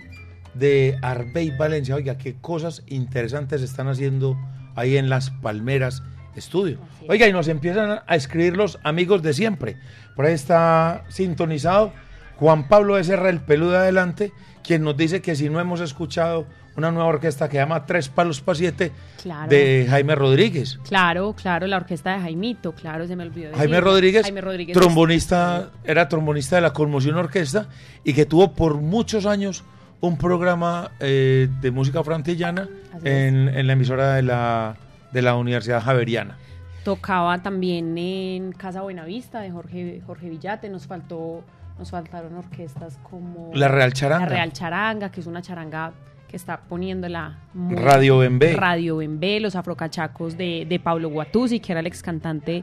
de 0.54 0.98
Arbey 1.02 1.56
Valencia. 1.56 1.94
Oiga, 1.94 2.18
qué 2.18 2.36
cosas 2.40 2.82
interesantes 2.86 3.62
están 3.62 3.88
haciendo 3.88 4.36
ahí 4.74 4.96
en 4.96 5.08
Las 5.08 5.30
Palmeras 5.30 6.02
Estudio. 6.34 6.78
Oiga, 7.08 7.26
y 7.26 7.32
nos 7.32 7.48
empiezan 7.48 8.00
a 8.06 8.16
escribir 8.16 8.56
los 8.56 8.78
amigos 8.84 9.22
de 9.22 9.32
siempre. 9.32 9.76
Por 10.14 10.26
ahí 10.26 10.34
está 10.34 11.04
sintonizado 11.08 11.92
Juan 12.38 12.68
Pablo 12.68 12.94
Becerra, 12.94 13.30
el 13.30 13.40
peludo 13.40 13.72
de 13.72 13.78
adelante, 13.78 14.32
quien 14.62 14.82
nos 14.82 14.96
dice 14.96 15.20
que 15.22 15.34
si 15.36 15.48
no 15.48 15.60
hemos 15.60 15.80
escuchado 15.80 16.46
una 16.76 16.92
nueva 16.92 17.08
orquesta 17.08 17.48
que 17.48 17.56
llama 17.56 17.84
Tres 17.86 18.08
Palos 18.08 18.40
para 18.40 18.54
Siete 18.56 18.92
Claro. 19.20 19.48
de 19.50 19.86
Jaime 19.90 20.14
Rodríguez. 20.14 20.78
Claro, 20.86 21.34
claro, 21.34 21.66
la 21.66 21.76
orquesta 21.78 22.12
de 22.14 22.20
Jaimito, 22.20 22.72
claro, 22.72 23.04
se 23.08 23.16
me 23.16 23.24
olvidó. 23.24 23.56
Jaime. 23.56 23.80
Rodríguez, 23.80 24.22
Jaime 24.22 24.40
Rodríguez 24.40 24.76
trombonista, 24.78 25.70
era 25.82 26.08
trombonista 26.08 26.54
de 26.56 26.62
la 26.62 26.72
Conmoción 26.72 27.16
Orquesta 27.16 27.66
y 28.04 28.12
que 28.12 28.26
tuvo 28.26 28.52
por 28.52 28.76
muchos 28.76 29.26
años 29.26 29.64
un 30.00 30.16
programa 30.16 30.92
eh, 31.00 31.48
de 31.60 31.70
música 31.72 32.04
frantillana 32.04 32.68
en, 33.02 33.48
en 33.48 33.66
la 33.66 33.72
emisora 33.72 34.14
de 34.14 34.22
la, 34.22 34.76
de 35.10 35.22
la 35.22 35.34
Universidad 35.34 35.82
Javeriana. 35.82 36.36
Tocaba 36.84 37.42
también 37.42 37.98
en 37.98 38.52
Casa 38.52 38.82
Buenavista 38.82 39.40
de 39.40 39.50
Jorge, 39.50 40.00
Jorge 40.06 40.28
Villate. 40.30 40.68
Nos 40.68 40.86
faltó, 40.86 41.42
nos 41.78 41.90
faltaron 41.90 42.34
orquestas 42.36 42.98
como 43.08 43.50
La 43.54 43.68
Real 43.68 43.92
Charanga. 43.92 44.26
La 44.26 44.32
Real 44.32 44.52
Charanga, 44.52 45.10
que 45.10 45.20
es 45.20 45.26
una 45.26 45.42
charanga 45.42 45.92
que 46.26 46.36
está 46.36 46.58
poniéndola 46.60 47.38
muy- 47.54 47.76
Radio 47.76 48.18
Bembé. 48.18 48.54
Radio 48.54 49.00
los 49.40 49.56
afrocachacos 49.56 50.36
de, 50.36 50.66
de 50.68 50.78
Pablo 50.80 51.08
Guatuzzi, 51.08 51.60
que 51.60 51.72
era 51.72 51.80
el 51.80 51.86
ex 51.86 52.02
cantante 52.02 52.62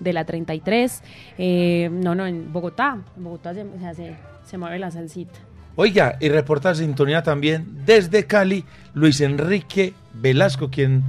de 0.00 0.12
la 0.12 0.24
33. 0.24 1.02
Eh, 1.38 1.88
no, 1.92 2.14
no, 2.14 2.26
en 2.26 2.52
Bogotá. 2.52 2.98
En 3.16 3.24
Bogotá 3.24 3.54
se, 3.54 3.64
se- 3.94 4.16
se 4.44 4.58
mueve 4.58 4.78
la 4.78 4.90
salsita. 4.90 5.38
Oiga, 5.76 6.16
y 6.20 6.28
reporta 6.28 6.74
sintonía 6.74 7.22
también 7.22 7.66
desde 7.84 8.26
Cali, 8.26 8.64
Luis 8.94 9.20
Enrique 9.20 9.94
Velasco, 10.14 10.70
quien 10.70 11.02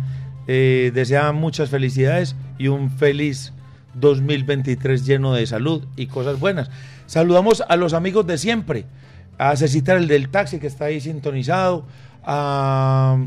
eh, 0.47 0.91
desea 0.93 1.31
muchas 1.33 1.69
felicidades 1.69 2.35
y 2.57 2.67
un 2.69 2.89
feliz 2.89 3.53
2023 3.95 5.05
lleno 5.05 5.33
de 5.33 5.45
salud 5.45 5.85
y 5.95 6.07
cosas 6.07 6.39
buenas. 6.39 6.69
Saludamos 7.07 7.63
a 7.67 7.75
los 7.77 7.93
amigos 7.93 8.27
de 8.27 8.37
siempre, 8.37 8.85
a 9.37 9.55
Cecita 9.55 9.93
el 9.93 10.07
del 10.07 10.29
taxi 10.29 10.59
que 10.59 10.67
está 10.67 10.85
ahí 10.85 11.01
sintonizado, 11.01 11.85
a 12.23 13.17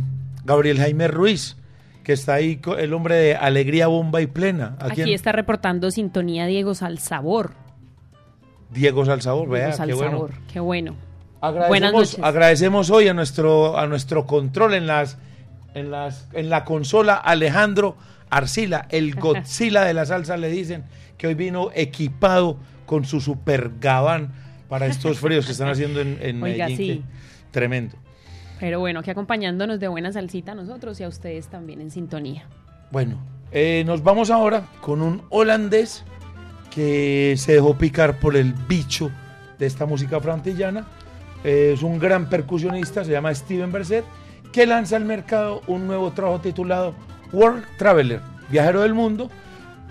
Gabriel 0.45 0.79
Jaime 0.79 1.09
Ruiz, 1.09 1.57
que 2.05 2.13
está 2.13 2.35
ahí, 2.35 2.61
el 2.79 2.93
hombre 2.95 3.17
de 3.17 3.37
Alegría 3.37 3.87
Bomba 3.89 4.21
y 4.21 4.27
Plena. 4.27 4.77
¿A 4.79 4.87
Aquí 4.87 4.97
quién? 4.97 5.09
está 5.11 5.33
reportando 5.33 5.91
sintonía 5.91 6.47
Diego 6.47 6.75
Salsabor. 6.75 7.53
Diego 8.71 9.05
Salsabor, 9.05 9.49
vea, 9.49 9.71
Diego 9.71 9.87
qué 9.87 9.95
bueno. 9.95 10.11
Salsabor, 10.11 10.31
qué 10.53 10.61
bueno. 10.61 10.95
Buenas 11.41 11.91
Agradecemos, 11.91 11.93
noches. 11.95 12.19
agradecemos 12.23 12.91
hoy 12.91 13.09
a 13.09 13.15
nuestro, 13.15 13.79
a 13.79 13.87
nuestro 13.87 14.27
control 14.27 14.75
en 14.75 14.87
las, 14.87 15.17
en 15.75 15.91
las, 15.91 16.29
en 16.35 16.51
la 16.51 16.65
consola 16.67 17.15
Alejandro 17.15 17.97
Arcila, 18.29 18.87
el 18.91 19.15
Godzilla 19.17 19.85
de 19.85 19.95
la 19.95 20.05
salsa 20.05 20.37
le 20.37 20.51
dicen 20.51 20.85
que 21.17 21.27
hoy 21.29 21.35
vino 21.35 21.71
equipado 21.75 22.59
con 22.91 23.05
su 23.05 23.21
super 23.21 23.71
gabán 23.81 24.33
para 24.69 24.87
estos 24.89 25.21
fríos 25.25 25.47
que 25.47 25.53
están 25.53 25.69
haciendo 25.69 26.01
en, 26.01 26.19
en 26.21 26.43
Oiga, 26.43 26.67
Medellín. 26.67 26.77
sí. 26.77 26.87
que- 26.99 27.51
tremendo. 27.53 27.95
Pero 28.59 28.81
bueno, 28.81 28.99
aquí 28.99 29.11
acompañándonos 29.11 29.79
de 29.79 29.87
buena 29.87 30.13
salsita 30.13 30.53
a 30.53 30.55
nosotros 30.57 30.99
y 30.99 31.05
a 31.05 31.09
ustedes 31.09 31.47
también 31.47 31.81
en 31.81 31.93
sintonía. 31.93 32.49
Bueno, 32.91 33.17
eh, 33.53 33.85
nos 33.87 34.03
vamos 34.03 34.29
ahora 34.29 34.65
con 34.81 35.03
un 35.03 35.23
holandés 35.31 36.05
que 36.75 37.35
se 37.37 37.53
dejó 37.55 37.79
picar 37.79 38.19
por 38.19 38.37
el 38.37 38.53
bicho 38.55 39.11
de 39.57 39.67
esta 39.67 39.87
música 39.87 40.19
frantillana. 40.21 40.85
Eh, 41.45 41.73
es 41.75 41.83
un 41.85 42.01
gran 42.01 42.29
percusionista, 42.29 43.05
se 43.05 43.13
llama 43.13 43.33
Steven 43.33 43.71
Berset, 43.71 44.05
que 44.53 44.67
lanza 44.67 44.97
al 44.97 45.05
mercado 45.05 45.63
un 45.69 45.87
nuevo 45.87 46.11
trabajo 46.11 46.41
titulado 46.41 46.93
World 47.33 47.65
Traveler, 47.79 48.21
Viajero 48.51 48.81
del 48.83 48.95
Mundo, 48.95 49.31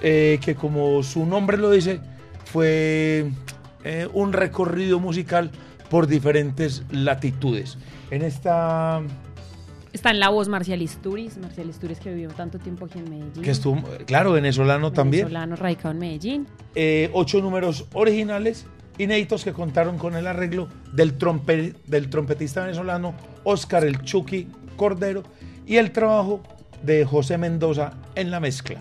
eh, 0.02 0.38
que 0.44 0.54
como 0.56 1.02
su 1.02 1.26
nombre 1.26 1.58
lo 1.58 1.72
dice, 1.72 2.02
fue 2.52 3.30
eh, 3.84 4.08
un 4.14 4.34
recorrido 4.34 5.00
musical 5.00 5.52
por 5.90 6.08
diferentes 6.08 6.84
latitudes. 6.92 7.78
En 8.12 8.22
esta 8.22 9.02
Está 9.92 10.12
en 10.12 10.20
la 10.20 10.30
voz 10.30 10.48
Marcial 10.48 10.82
Isturiz, 10.84 11.38
Marcial 11.38 11.68
Isturiz 11.70 12.00
que 12.00 12.12
vivió 12.14 12.30
tanto 12.30 12.60
tiempo 12.60 12.86
aquí 12.86 13.00
en 13.00 13.10
Medellín. 13.10 13.42
que 13.44 13.50
estuvo, 13.52 13.82
claro, 14.06 14.32
venezolano 14.34 14.92
también. 14.92 15.26
Venezolano 15.26 15.56
radicado 15.56 15.92
en 15.92 16.00
Medellín. 16.00 16.48
eh, 16.76 17.10
ocho 17.14 17.42
números 17.42 17.86
originales 17.94 18.66
inéditos 19.00 19.44
que 19.44 19.52
contaron 19.54 19.98
con 19.98 20.16
el 20.16 20.28
arreglo 20.28 20.68
del, 20.94 21.18
trompe- 21.18 21.74
del 21.88 22.10
trompetista 22.10 22.62
venezolano 22.64 23.16
Oscar 23.44 23.84
El 23.86 24.02
Chucky 24.02 24.48
Cordero 24.76 25.24
y 25.66 25.78
el 25.78 25.92
trabajo 25.92 26.42
de 26.84 27.06
José 27.06 27.38
Mendoza 27.38 27.94
en 28.16 28.30
la 28.30 28.40
mezcla. 28.40 28.80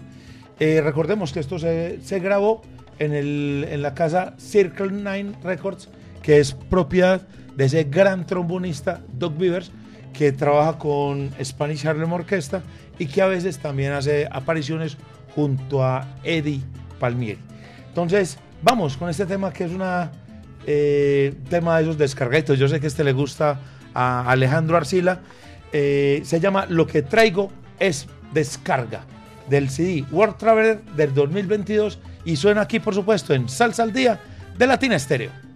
Eh, 0.61 0.81
recordemos 0.83 1.33
que 1.33 1.41
esto 1.41 1.59
se, 1.59 2.01
se 2.03 2.19
grabó 2.21 2.63
en, 2.99 3.13
el- 3.13 3.67
en 3.71 3.83
la 3.83 3.95
casa 3.95 4.35
Circle 4.39 4.91
Nine 4.93 5.33
Records, 5.43 5.89
que 6.23 6.39
es 6.41 6.53
propiedad 6.55 7.23
de 7.57 7.65
ese 7.65 7.85
gran 7.85 8.27
trombonista 8.27 9.01
Doug 9.13 9.37
Beavers, 9.39 9.71
que 10.13 10.33
trabaja 10.33 10.79
con 10.79 11.31
Spanish 11.43 11.87
Harlem 11.87 12.13
Orquesta 12.13 12.63
y 12.99 13.07
que 13.07 13.23
a 13.23 13.27
veces 13.27 13.59
también 13.59 13.93
hace 13.93 14.29
apariciones 14.31 14.97
junto 15.35 15.85
a 15.85 16.07
Eddie 16.25 16.61
Palmieri. 16.99 17.39
Entonces, 17.89 18.39
vamos 18.63 18.97
con 18.97 19.09
este 19.09 19.27
tema 19.27 19.53
que 19.53 19.65
es 19.65 19.73
una 19.73 20.11
eh, 20.67 21.35
tema 21.49 21.77
de 21.77 21.85
esos 21.85 21.99
descargaditos. 21.99 22.59
Yo 22.59 22.69
sé 22.69 22.81
que 22.81 22.89
este 22.89 23.05
le 23.05 23.13
gusta 23.13 23.61
a 23.95 24.29
Alejandro 24.31 24.77
Arcila. 24.77 25.21
Eh, 25.73 26.21
se 26.25 26.41
llama 26.41 26.67
Lo 26.69 26.87
que 26.87 27.03
traigo 27.03 27.51
es 27.79 28.09
descarga 28.33 29.03
del 29.49 29.71
CD 29.71 30.05
World 30.11 30.37
Traveler 30.37 30.83
del 30.97 31.15
2022 31.15 31.99
y 32.29 32.37
suena 32.37 32.61
aquí, 32.61 32.79
por 32.79 32.95
supuesto, 32.95 33.33
en 33.33 33.49
Salsa 33.49 33.83
al 33.83 33.93
Día 33.93 34.21
de 34.59 34.67
Latina 34.67 34.97
Estéreo. 34.97 35.48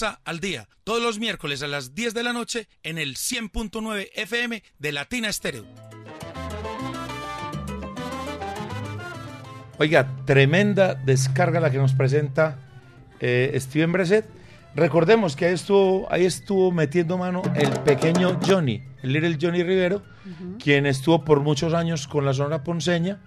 Salsa 0.00 0.20
al 0.24 0.40
Día, 0.40 0.66
todos 0.82 1.02
los 1.02 1.18
miércoles 1.18 1.62
a 1.62 1.66
las 1.66 1.94
10 1.94 2.14
de 2.14 2.22
la 2.22 2.32
noche 2.32 2.68
en 2.82 2.96
el 2.96 3.16
100.9 3.16 4.08
FM 4.14 4.62
de 4.78 4.92
Latina 4.92 5.28
Estéreo. 5.28 5.66
Oiga, 9.78 10.08
tremenda 10.24 10.94
descarga 10.94 11.60
la 11.60 11.70
que 11.70 11.76
nos 11.76 11.92
presenta 11.92 12.56
eh, 13.20 13.54
Steven 13.60 13.92
Breset. 13.92 14.24
Recordemos 14.74 15.36
que 15.36 15.44
ahí 15.46 15.54
estuvo, 15.54 16.10
ahí 16.10 16.24
estuvo 16.24 16.72
metiendo 16.72 17.18
mano 17.18 17.42
el 17.54 17.70
pequeño 17.80 18.40
Johnny, 18.46 18.82
el 19.02 19.12
Little 19.12 19.36
Johnny 19.38 19.62
Rivero, 19.62 20.02
quien 20.62 20.86
estuvo 20.86 21.26
por 21.26 21.40
muchos 21.40 21.74
años 21.74 22.08
con 22.08 22.24
la 22.24 22.32
zona 22.32 22.64
ponceña. 22.64 23.20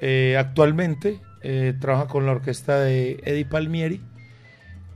Eh, 0.00 0.36
actualmente 0.38 1.22
eh, 1.42 1.72
trabaja 1.80 2.08
con 2.08 2.26
la 2.26 2.32
orquesta 2.32 2.78
de 2.80 3.22
Eddie 3.24 3.46
Palmieri 3.46 4.02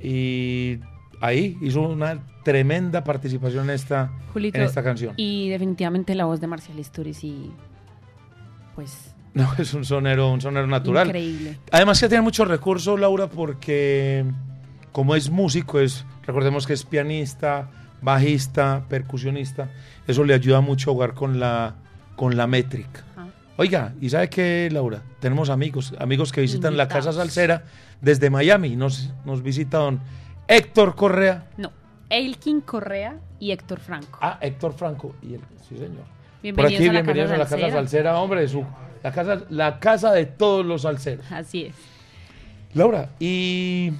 y 0.00 0.80
ahí 1.20 1.58
hizo 1.60 1.82
una 1.82 2.18
tremenda 2.44 3.04
participación 3.04 3.64
en 3.64 3.70
esta, 3.70 4.10
Julito, 4.32 4.58
en 4.58 4.64
esta 4.64 4.82
canción. 4.82 5.14
Y 5.16 5.48
definitivamente 5.48 6.14
la 6.14 6.24
voz 6.24 6.40
de 6.40 6.46
Marcial 6.46 6.78
Isturiz 6.78 7.22
y 7.24 7.50
pues 8.74 9.14
No, 9.34 9.48
es 9.58 9.74
un 9.74 9.84
sonero, 9.84 10.32
un 10.32 10.40
sonero 10.40 10.66
natural. 10.66 11.08
increíble. 11.08 11.58
Además 11.70 12.00
que 12.00 12.08
tiene 12.08 12.22
muchos 12.22 12.48
recursos, 12.48 12.98
Laura, 12.98 13.28
porque 13.28 14.24
como 14.92 15.14
es 15.14 15.30
músico, 15.30 15.80
es, 15.80 16.04
recordemos 16.26 16.66
que 16.66 16.72
es 16.72 16.84
pianista, 16.84 17.70
bajista, 18.00 18.84
percusionista, 18.88 19.70
eso 20.06 20.24
le 20.24 20.34
ayuda 20.34 20.60
mucho 20.60 20.90
a 20.90 20.94
jugar 20.94 21.14
con 21.14 21.38
la, 21.38 21.74
con 22.16 22.36
la 22.36 22.46
métrica. 22.46 23.04
Ajá. 23.16 23.28
Oiga, 23.56 23.92
¿y 24.00 24.08
sabe 24.08 24.30
qué, 24.30 24.68
Laura? 24.70 25.02
Tenemos 25.20 25.50
amigos, 25.50 25.92
amigos 25.98 26.32
que 26.32 26.40
visitan 26.40 26.76
la 26.76 26.86
Casa. 26.86 27.12
Salsera 27.12 27.64
desde 28.00 28.30
Miami. 28.30 28.76
Nos, 28.76 29.12
nos 29.24 29.42
visita 29.42 29.78
don 29.78 30.00
Héctor 30.48 30.94
Correa. 30.94 31.46
No, 31.58 31.70
Elkin 32.08 32.62
Correa 32.62 33.18
y 33.38 33.52
Héctor 33.52 33.80
Franco. 33.80 34.18
Ah, 34.22 34.38
Héctor 34.40 34.72
Franco. 34.72 35.14
Y 35.22 35.34
el, 35.34 35.40
sí, 35.68 35.76
señor. 35.76 35.90
Por 35.92 36.42
Bienvenidos 36.42 36.74
aquí, 36.74 36.88
a 36.88 36.92
la 36.92 37.02
bienvenidos 37.02 37.30
Casa 37.30 37.34
a 37.34 37.38
la 37.38 37.44
Casa 37.44 37.60
Salsera. 37.60 37.72
Salsera, 37.72 38.18
hombre. 38.18 38.48
Su, 38.48 38.64
la, 39.02 39.12
casa, 39.12 39.42
la 39.50 39.78
casa 39.78 40.12
de 40.12 40.24
todos 40.24 40.64
los 40.64 40.82
salseros. 40.82 41.30
Así 41.30 41.64
es. 41.64 41.74
Laura, 42.74 43.10
y 43.20 43.92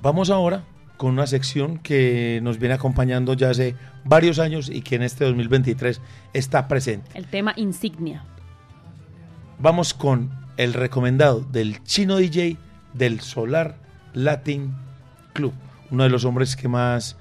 vamos 0.00 0.30
ahora 0.30 0.64
con 0.96 1.12
una 1.12 1.26
sección 1.26 1.78
que 1.78 2.38
nos 2.42 2.58
viene 2.58 2.74
acompañando 2.74 3.34
ya 3.34 3.50
hace 3.50 3.74
varios 4.04 4.38
años 4.38 4.68
y 4.68 4.82
que 4.82 4.94
en 4.94 5.02
este 5.02 5.24
2023 5.24 6.00
está 6.32 6.68
presente. 6.68 7.10
El 7.14 7.26
tema 7.26 7.52
insignia. 7.56 8.24
Vamos 9.58 9.94
con 9.94 10.30
el 10.56 10.74
recomendado 10.74 11.40
del 11.40 11.82
chino 11.82 12.16
DJ 12.16 12.56
del 12.94 13.20
Solar 13.20 13.76
Latin 14.12 14.74
Club, 15.32 15.52
uno 15.90 16.04
de 16.04 16.10
los 16.10 16.24
hombres 16.24 16.56
que 16.56 16.68
más 16.68 17.16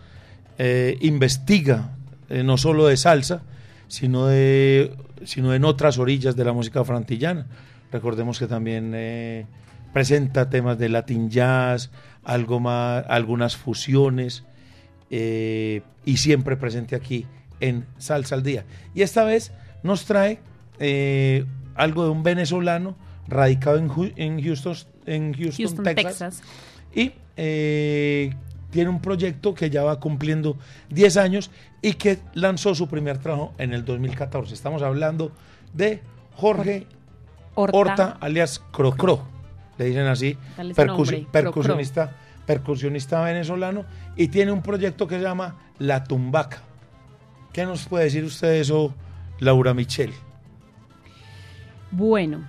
eh, 0.57 0.97
investiga, 1.01 1.95
eh, 2.29 2.43
no 2.43 2.57
solo 2.57 2.87
de 2.87 2.97
salsa, 2.97 3.41
sino, 3.87 4.27
de, 4.27 4.95
sino 5.25 5.53
en 5.53 5.65
otras 5.65 5.97
orillas 5.97 6.35
de 6.35 6.45
la 6.45 6.53
música 6.53 6.83
frantillana. 6.83 7.47
Recordemos 7.91 8.39
que 8.39 8.47
también 8.47 8.91
eh, 8.95 9.45
presenta 9.93 10.49
temas 10.49 10.77
de 10.77 10.89
Latin 10.89 11.29
Jazz, 11.29 11.91
algo 12.23 12.59
más, 12.59 13.05
algunas 13.07 13.57
fusiones, 13.57 14.43
y 15.09 16.17
siempre 16.17 16.55
presente 16.55 16.95
aquí 16.95 17.25
en 17.59 17.85
Salsa 17.97 18.35
al 18.35 18.43
Día. 18.43 18.63
Y 18.95 19.01
esta 19.01 19.25
vez 19.25 19.51
nos 19.83 20.05
trae 20.05 20.39
algo 21.75 22.05
de 22.05 22.09
un 22.11 22.23
venezolano 22.23 22.95
radicado 23.27 23.77
en, 23.77 23.89
Houston, 23.89 24.75
en 25.05 25.33
Houston, 25.33 25.65
Houston, 25.65 25.83
Texas, 25.83 26.17
Texas. 26.17 26.41
y 26.95 27.11
eh, 27.37 28.33
tiene 28.69 28.89
un 28.89 29.01
proyecto 29.01 29.53
que 29.53 29.69
ya 29.69 29.83
va 29.83 29.99
cumpliendo 29.99 30.57
10 30.89 31.17
años 31.17 31.51
y 31.81 31.93
que 31.93 32.19
lanzó 32.33 32.73
su 32.75 32.87
primer 32.87 33.17
trabajo 33.17 33.53
en 33.57 33.73
el 33.73 33.85
2014. 33.85 34.53
Estamos 34.53 34.81
hablando 34.81 35.31
de 35.73 36.01
Jorge 36.35 36.87
Horta. 37.55 37.77
Horta, 37.77 38.17
alias 38.21 38.63
Crocro, 38.71 39.21
le 39.77 39.85
dicen 39.85 40.07
así, 40.07 40.37
Cro 40.55 40.95
Cro. 40.95 41.31
percusionista, 41.31 42.15
percusionista 42.45 43.21
venezolano, 43.21 43.85
y 44.15 44.29
tiene 44.29 44.51
un 44.51 44.61
proyecto 44.61 45.07
que 45.07 45.17
se 45.17 45.23
llama 45.23 45.57
La 45.79 46.03
Tumbaca. 46.03 46.61
¿Qué 47.51 47.65
nos 47.65 47.85
puede 47.87 48.05
decir 48.05 48.23
usted 48.23 48.47
de 48.47 48.61
eso, 48.61 48.93
Laura 49.39 49.73
Michel? 49.73 50.13
Bueno, 51.91 52.45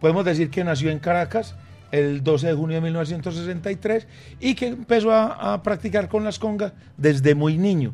Podemos 0.00 0.24
decir 0.24 0.50
que 0.50 0.62
nació 0.64 0.90
en 0.90 0.98
Caracas 0.98 1.54
el 1.92 2.22
12 2.22 2.46
de 2.48 2.54
junio 2.54 2.76
de 2.76 2.80
1963 2.82 4.06
y 4.40 4.54
que 4.54 4.66
empezó 4.68 5.12
a, 5.12 5.54
a 5.54 5.62
practicar 5.62 6.08
con 6.08 6.24
las 6.24 6.38
congas 6.38 6.72
desde 6.96 7.34
muy 7.34 7.56
niño. 7.58 7.92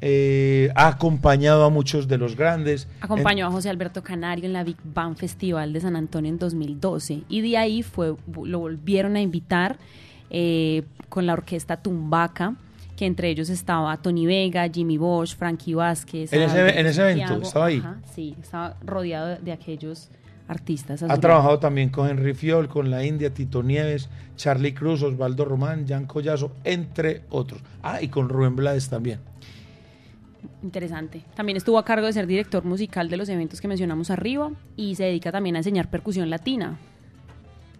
Eh, 0.00 0.70
ha 0.76 0.86
acompañado 0.88 1.64
a 1.64 1.70
muchos 1.70 2.06
de 2.06 2.18
los 2.18 2.36
grandes. 2.36 2.86
acompañó 3.00 3.46
a 3.48 3.50
José 3.50 3.68
Alberto 3.68 4.02
Canario 4.02 4.44
en 4.44 4.52
la 4.52 4.62
Big 4.62 4.76
Bang 4.84 5.16
Festival 5.16 5.72
de 5.72 5.80
San 5.80 5.96
Antonio 5.96 6.30
en 6.30 6.38
2012 6.38 7.22
y 7.28 7.40
de 7.40 7.56
ahí 7.56 7.82
fue 7.82 8.14
lo 8.44 8.58
volvieron 8.60 9.16
a 9.16 9.20
invitar 9.20 9.76
eh, 10.30 10.84
con 11.08 11.26
la 11.26 11.32
orquesta 11.32 11.78
Tumbaca 11.82 12.54
que 12.96 13.06
entre 13.06 13.28
ellos 13.30 13.48
estaba 13.48 13.96
Tony 13.96 14.26
Vega, 14.26 14.68
Jimmy 14.68 14.98
Bosch, 14.98 15.36
Frankie 15.36 15.74
Vázquez. 15.74 16.32
En 16.32 16.42
ese- 16.42 16.52
Adalberto 16.52 16.80
en 16.80 16.86
ese 16.86 17.02
evento. 17.02 17.42
¿estaba 17.42 17.66
ahí? 17.66 17.78
Ajá, 17.78 17.96
sí, 18.14 18.36
estaba 18.40 18.76
rodeado 18.84 19.26
de, 19.28 19.36
de 19.38 19.52
aquellos 19.52 20.10
artistas. 20.48 21.02
Ha 21.02 21.20
trabajado 21.20 21.58
también 21.58 21.90
con 21.90 22.08
Henry 22.08 22.34
Fiol, 22.34 22.68
con 22.68 22.90
La 22.90 23.04
India, 23.04 23.32
Tito 23.32 23.62
Nieves, 23.62 24.08
Charlie 24.36 24.74
Cruz, 24.74 25.02
Osvaldo 25.02 25.44
Román, 25.44 25.86
Jan 25.86 26.06
Collazo, 26.06 26.52
entre 26.64 27.22
otros. 27.30 27.60
Ah, 27.82 28.02
y 28.02 28.08
con 28.08 28.28
Rubén 28.28 28.56
Blades 28.56 28.88
también. 28.88 29.20
Interesante. 30.62 31.22
También 31.36 31.56
estuvo 31.56 31.78
a 31.78 31.84
cargo 31.84 32.06
de 32.06 32.12
ser 32.12 32.26
director 32.26 32.64
musical 32.64 33.08
de 33.08 33.16
los 33.16 33.28
eventos 33.28 33.60
que 33.60 33.68
mencionamos 33.68 34.10
arriba 34.10 34.50
y 34.76 34.94
se 34.94 35.04
dedica 35.04 35.30
también 35.30 35.56
a 35.56 35.58
enseñar 35.58 35.90
percusión 35.90 36.30
latina. 36.30 36.78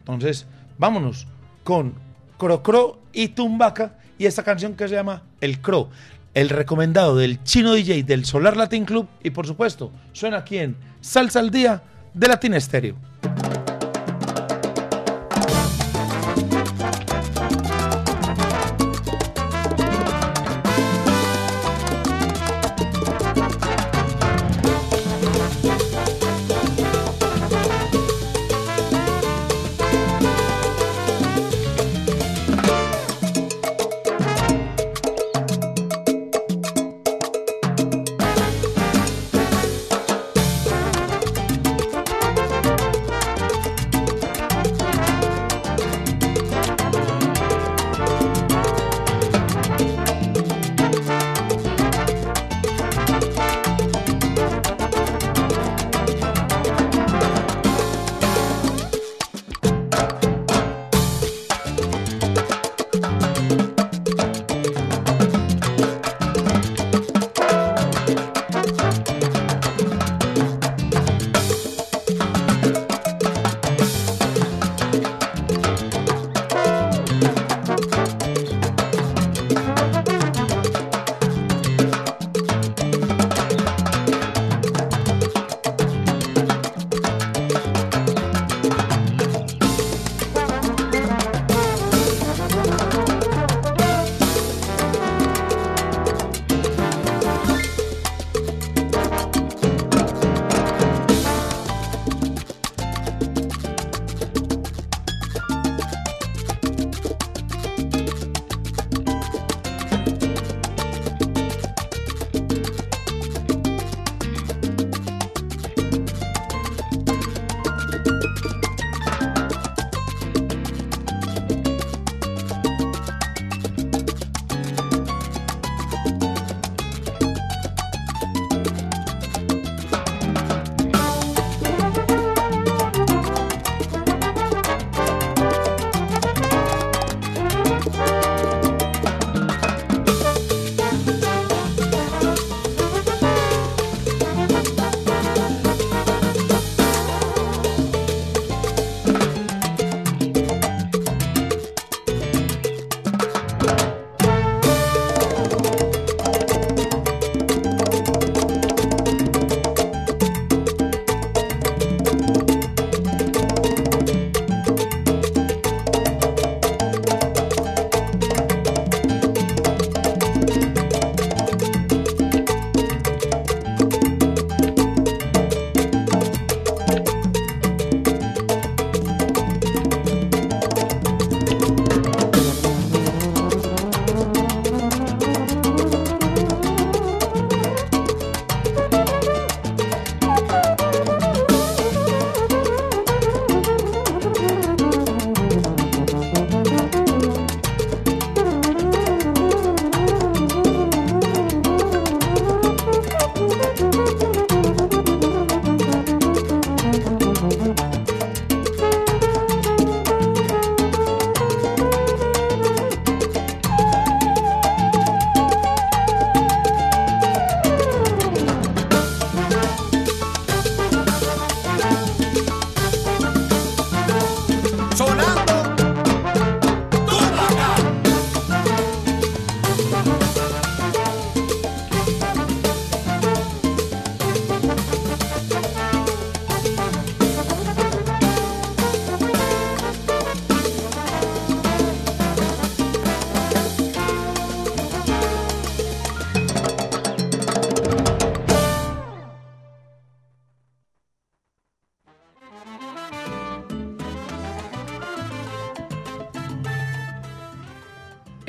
Entonces, 0.01 0.47
vámonos 0.79 1.27
con 1.65 1.95
Crocro 2.39 3.01
y 3.13 3.29
Tumbaca 3.29 3.99
y 4.17 4.27
esta 4.27 4.43
canción 4.43 4.75
que 4.75 4.89
se 4.89 4.95
llama 4.95 5.23
El 5.41 5.61
Cro, 5.61 5.91
el 6.35 6.49
recomendado 6.51 7.17
del 7.17 7.43
chino 7.43 7.73
DJ 7.73 8.05
del 8.05 8.25
Solar 8.25 8.57
Latin 8.57 8.85
Club 8.85 9.09
y 9.23 9.31
por 9.31 9.47
supuesto, 9.47 9.91
suena 10.13 10.39
aquí 10.39 10.59
en 10.59 10.77
Salsa 11.01 11.41
al 11.41 11.51
Día 11.51 11.83
de 12.15 12.29
Latin 12.29 12.55
Estéreo. 12.55 12.97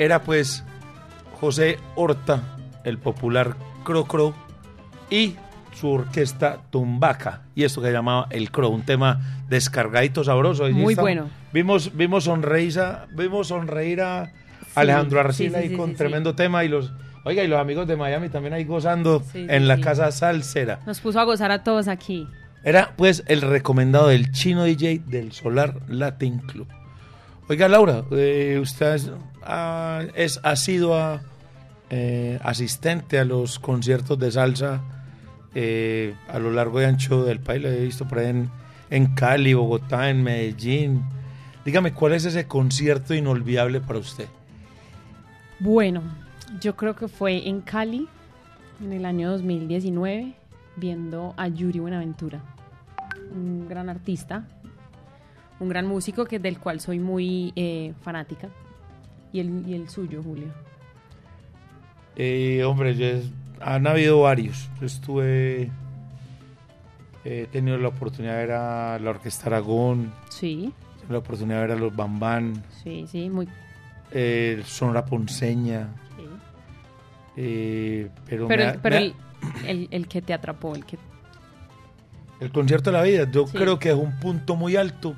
Era 0.00 0.22
pues 0.22 0.64
José 1.40 1.78
Horta, 1.94 2.42
el 2.84 2.96
popular 2.96 3.54
Cro 3.84 4.34
y 5.10 5.36
su 5.74 5.90
orquesta 5.90 6.62
Tumbaca, 6.70 7.42
y 7.54 7.64
esto 7.64 7.82
que 7.82 7.88
se 7.88 7.92
llamaba 7.92 8.26
El 8.30 8.50
Cro, 8.50 8.70
un 8.70 8.82
tema 8.82 9.44
descargadito, 9.48 10.24
sabroso. 10.24 10.64
Ahí 10.64 10.72
Muy 10.72 10.94
bueno. 10.94 11.28
Vimos, 11.52 11.94
vimos, 11.94 12.24
sonreír 12.24 12.80
a, 12.80 13.06
vimos 13.14 13.48
sonreír 13.48 14.00
a 14.00 14.32
Alejandro 14.74 15.20
Arcila 15.20 15.58
sí, 15.60 15.68
ahí 15.68 15.76
con 15.76 15.94
tremendo 15.94 16.34
tema 16.34 16.64
y 16.64 16.68
los... 16.68 16.92
Oiga, 17.24 17.44
y 17.44 17.48
los 17.48 17.60
amigos 17.60 17.86
de 17.86 17.96
Miami 17.96 18.30
también 18.30 18.54
ahí 18.54 18.64
gozando 18.64 19.22
en 19.34 19.68
la 19.68 19.78
casa 19.80 20.10
salsera. 20.12 20.80
Nos 20.86 21.00
puso 21.00 21.20
a 21.20 21.24
gozar 21.24 21.50
a 21.50 21.62
todos 21.62 21.88
aquí. 21.88 22.26
Era 22.64 22.94
pues 22.96 23.22
el 23.26 23.42
recomendado 23.42 24.08
del 24.08 24.32
chino 24.32 24.64
DJ 24.64 25.02
del 25.06 25.32
Solar 25.32 25.76
Latin 25.88 26.38
Club. 26.38 26.66
Oiga, 27.50 27.68
Laura, 27.68 28.04
eh, 28.12 28.58
usted 28.62 28.94
ah, 29.42 30.02
es 30.14 30.40
asidua 30.42 31.22
eh, 31.90 32.38
asistente 32.42 33.18
a 33.18 33.24
los 33.24 33.58
conciertos 33.58 34.18
de 34.18 34.30
salsa 34.30 34.80
eh, 35.56 36.14
a 36.28 36.38
lo 36.38 36.52
largo 36.52 36.80
y 36.80 36.84
ancho 36.84 37.24
del 37.24 37.40
país. 37.40 37.62
Lo 37.62 37.68
he 37.68 37.84
visto 37.84 38.06
por 38.06 38.20
ahí 38.20 38.48
en, 38.90 39.06
Cali, 39.14 39.54
Bogotá, 39.54 40.08
en 40.08 40.22
Medellín. 40.22 41.02
Dígame, 41.64 41.92
¿cuál 41.92 42.12
es 42.12 42.24
ese 42.24 42.46
concierto 42.46 43.12
inolvidable 43.14 43.80
para 43.80 43.98
usted? 43.98 44.28
Bueno, 45.58 46.02
yo 46.60 46.76
creo 46.76 46.94
que 46.94 47.08
fue 47.08 47.48
en 47.48 47.60
Cali, 47.60 48.08
en 48.80 48.92
el 48.92 49.04
año 49.04 49.30
2019, 49.32 50.32
viendo 50.76 51.34
a 51.36 51.48
Yuri 51.48 51.80
Buenaventura, 51.80 52.40
un 53.32 53.68
gran 53.68 53.88
artista, 53.88 54.46
un 55.58 55.68
gran 55.68 55.86
músico 55.86 56.24
que 56.24 56.38
del 56.38 56.58
cual 56.58 56.80
soy 56.80 57.00
muy 57.00 57.52
eh, 57.56 57.92
fanática. 58.02 58.48
Y 59.32 59.40
el, 59.40 59.64
y 59.66 59.74
el 59.74 59.88
suyo, 59.88 60.22
Julio. 60.22 60.48
Eh, 62.16 62.64
hombre, 62.64 62.94
yo 62.96 63.06
es- 63.06 63.30
han 63.60 63.86
habido 63.86 64.20
varios. 64.22 64.68
Yo 64.80 64.86
estuve, 64.86 65.70
he 67.24 67.46
tenido 67.46 67.78
la 67.78 67.88
oportunidad 67.88 68.34
de 68.34 68.38
ver 68.46 68.52
a 68.52 68.98
la 68.98 69.10
Orquesta 69.10 69.46
Aragón, 69.46 70.12
Sí, 70.30 70.72
la 71.08 71.18
oportunidad 71.18 71.60
de 71.60 71.66
ver 71.68 71.76
a 71.76 71.80
los 71.80 71.94
Bambán, 71.94 72.62
sí, 72.82 73.06
sí, 73.10 73.28
muy. 73.30 73.48
eh, 74.12 74.62
Sonora 74.66 75.04
Ponceña, 75.04 75.88
sí. 76.16 76.24
eh, 77.36 78.08
pero, 78.26 78.48
Pero, 78.48 78.62
el, 78.62 78.68
ha- 78.70 78.82
pero 78.82 78.96
me 78.96 79.02
ha- 79.02 79.04
el, 79.04 79.14
el- 79.66 79.88
el 79.90 80.08
que 80.08 80.20
te 80.22 80.34
atrapó, 80.34 80.74
el 80.74 80.84
que. 80.84 80.98
el 82.40 82.50
concierto 82.50 82.90
de 82.90 82.96
la 82.98 83.02
vida, 83.04 83.30
yo 83.30 83.46
Sí. 83.46 83.56
creo 83.56 83.78
que 83.78 83.90
es 83.90 83.94
un 83.96 84.18
punto 84.18 84.56
muy 84.56 84.76
alto 84.76 85.14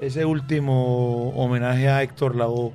ese 0.00 0.24
último 0.24 1.30
homenaje 1.30 1.88
a 1.88 2.02
Héctor 2.02 2.34
Lavoe 2.36 2.72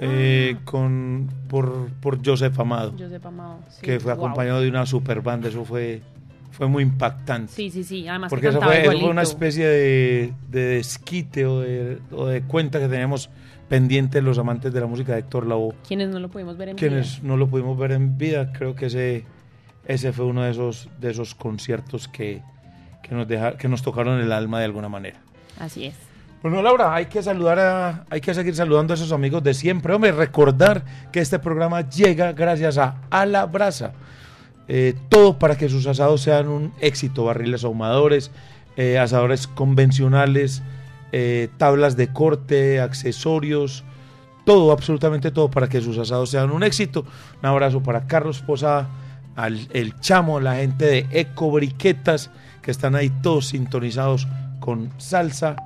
eh, 0.00 0.56
con, 0.64 1.28
por, 1.48 1.88
por 2.00 2.24
Joseph 2.24 2.58
Amado, 2.58 2.94
Josep 2.98 3.24
Amado. 3.26 3.58
sí, 3.68 3.82
que 3.82 4.00
fue 4.00 4.14
wow. 4.14 4.24
acompañado 4.24 4.60
de 4.60 4.68
una 4.68 4.86
super 4.86 5.20
banda, 5.20 5.48
eso 5.48 5.64
fue, 5.64 6.02
fue 6.50 6.68
muy 6.68 6.82
impactante. 6.82 7.52
Sí, 7.52 7.70
sí, 7.70 7.84
sí. 7.84 8.08
Además, 8.08 8.30
Porque 8.30 8.44
que 8.44 8.48
eso 8.50 8.60
fue, 8.60 8.82
eso 8.82 8.98
fue 8.98 9.10
una 9.10 9.22
especie 9.22 9.66
de, 9.66 10.32
de 10.50 10.60
desquite 10.60 11.46
o 11.46 11.60
de, 11.60 11.98
o 12.12 12.26
de 12.26 12.42
cuenta 12.42 12.78
que 12.78 12.88
teníamos 12.88 13.30
pendiente 13.68 14.20
los 14.22 14.38
amantes 14.38 14.72
de 14.72 14.80
la 14.80 14.86
música 14.86 15.12
de 15.12 15.20
Héctor 15.20 15.46
Lavoe. 15.46 15.74
Quienes 15.86 16.08
no 16.08 16.20
lo 16.20 16.28
pudimos 16.28 16.56
ver 16.56 16.70
en 16.70 16.76
Quienes 16.76 17.16
vida. 17.16 17.28
no 17.28 17.36
lo 17.36 17.48
pudimos 17.48 17.78
ver 17.78 17.92
en 17.92 18.18
vida, 18.18 18.52
creo 18.52 18.74
que 18.74 18.86
ese, 18.86 19.24
ese 19.86 20.12
fue 20.12 20.26
uno 20.26 20.42
de 20.42 20.50
esos, 20.50 20.88
de 21.00 21.10
esos 21.10 21.34
conciertos 21.34 22.08
que, 22.08 22.42
que, 23.02 23.14
nos 23.14 23.26
deja, 23.26 23.56
que 23.56 23.68
nos 23.68 23.82
tocaron 23.82 24.20
el 24.20 24.32
alma 24.32 24.58
de 24.58 24.66
alguna 24.66 24.88
manera. 24.88 25.18
Así 25.58 25.86
es. 25.86 25.94
Bueno, 26.44 26.60
Laura, 26.60 26.94
hay 26.94 27.06
que 27.06 27.22
saludar 27.22 27.58
a, 27.58 28.04
hay 28.10 28.20
que 28.20 28.34
seguir 28.34 28.54
saludando 28.54 28.92
a 28.92 28.96
esos 28.96 29.12
amigos 29.12 29.42
de 29.42 29.54
siempre. 29.54 29.94
Hombre, 29.94 30.12
recordar 30.12 30.84
que 31.10 31.20
este 31.20 31.38
programa 31.38 31.88
llega 31.88 32.32
gracias 32.32 32.76
a 32.76 33.00
A 33.08 33.24
la 33.24 33.46
Brasa. 33.46 33.94
Eh, 34.68 34.94
todo 35.08 35.38
para 35.38 35.56
que 35.56 35.70
sus 35.70 35.86
asados 35.86 36.20
sean 36.20 36.48
un 36.48 36.74
éxito. 36.82 37.24
Barriles 37.24 37.64
ahumadores, 37.64 38.30
eh, 38.76 38.98
asadores 38.98 39.46
convencionales, 39.46 40.62
eh, 41.12 41.48
tablas 41.56 41.96
de 41.96 42.12
corte, 42.12 42.78
accesorios, 42.78 43.82
todo, 44.44 44.70
absolutamente 44.70 45.30
todo 45.30 45.50
para 45.50 45.70
que 45.70 45.80
sus 45.80 45.96
asados 45.96 46.28
sean 46.28 46.50
un 46.50 46.62
éxito. 46.62 47.06
Un 47.42 47.48
abrazo 47.48 47.82
para 47.82 48.06
Carlos 48.06 48.42
Posada, 48.42 48.90
al 49.34 49.66
el 49.72 49.98
Chamo, 50.00 50.40
la 50.40 50.56
gente 50.56 50.84
de 50.84 51.06
Eco 51.10 51.50
Briquetas, 51.50 52.30
que 52.60 52.70
están 52.70 52.96
ahí 52.96 53.08
todos 53.22 53.46
sintonizados 53.46 54.28
con 54.60 54.90
salsa 54.98 55.56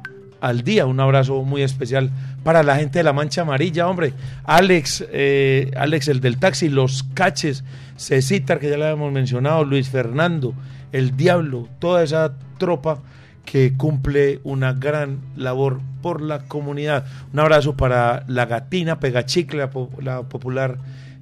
al 0.40 0.62
día. 0.62 0.86
Un 0.86 1.00
abrazo 1.00 1.42
muy 1.42 1.62
especial 1.62 2.10
para 2.44 2.62
la 2.62 2.76
gente 2.76 2.98
de 2.98 3.02
la 3.02 3.12
Mancha 3.12 3.42
Amarilla, 3.42 3.88
hombre. 3.88 4.12
Alex, 4.44 5.04
eh, 5.12 5.70
Alex, 5.76 6.08
el 6.08 6.20
del 6.20 6.38
taxi, 6.38 6.68
los 6.68 7.04
caches, 7.14 7.64
Cecitar, 7.96 8.58
que 8.58 8.70
ya 8.70 8.76
le 8.76 8.84
habíamos 8.84 9.12
mencionado, 9.12 9.64
Luis 9.64 9.88
Fernando, 9.88 10.54
el 10.92 11.16
Diablo, 11.16 11.68
toda 11.78 12.02
esa 12.02 12.34
tropa 12.58 13.00
que 13.44 13.74
cumple 13.76 14.40
una 14.44 14.74
gran 14.74 15.18
labor 15.36 15.80
por 16.02 16.20
la 16.20 16.40
comunidad. 16.40 17.06
Un 17.32 17.40
abrazo 17.40 17.76
para 17.76 18.24
la 18.28 18.46
gatina 18.46 19.00
Pegachicle, 19.00 19.58
la, 19.58 19.70
la 20.00 20.22
popular 20.22 20.78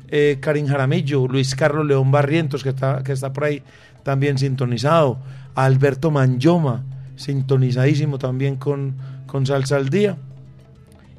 eh, 0.09 0.39
Karin 0.41 0.67
Jaramillo, 0.67 1.27
Luis 1.27 1.55
Carlos 1.55 1.87
León 1.87 2.11
Barrientos, 2.11 2.63
que 2.63 2.71
está, 2.71 3.03
que 3.03 3.13
está 3.13 3.33
por 3.33 3.45
ahí 3.45 3.63
también 4.03 4.39
sintonizado, 4.39 5.19
Alberto 5.55 6.11
Manjoma, 6.11 6.85
sintonizadísimo 7.17 8.19
también 8.19 8.57
con, 8.57 8.95
con 9.27 9.47
Salsa 9.47 9.77
al 9.77 9.89
Día. 9.89 10.17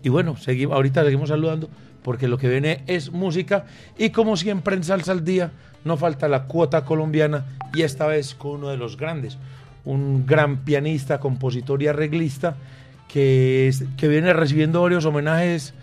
Y 0.04 0.10
bueno, 0.10 0.38
seguimos, 0.38 0.76
ahorita 0.76 1.04
seguimos 1.04 1.30
saludando 1.30 1.70
porque 2.04 2.28
lo 2.28 2.38
que 2.38 2.48
viene 2.48 2.84
es 2.88 3.12
música 3.12 3.66
y 3.98 4.12
como 4.12 4.38
siempre 4.38 4.76
en 4.76 4.84
Salsa 4.84 5.12
al 5.12 5.26
Día 5.26 5.52
no 5.84 5.98
falta 5.98 6.28
la 6.28 6.44
cuota 6.44 6.86
colombiana 6.86 7.46
y 7.74 7.82
esta 7.82 8.08
vez 8.08 8.34
con 8.34 8.52
uno 8.52 8.70
de 8.70 8.78
los 8.78 8.98
grandes, 8.98 9.38
un 9.84 10.26
gran 10.26 10.64
pianista, 10.64 11.20
compositor 11.20 11.82
y 11.84 11.88
arreglista 11.88 12.56
que, 13.08 13.74
que 13.98 14.08
viene 14.08 14.34
recibiendo 14.34 14.82
varios 14.82 15.06
homenajes 15.06 15.74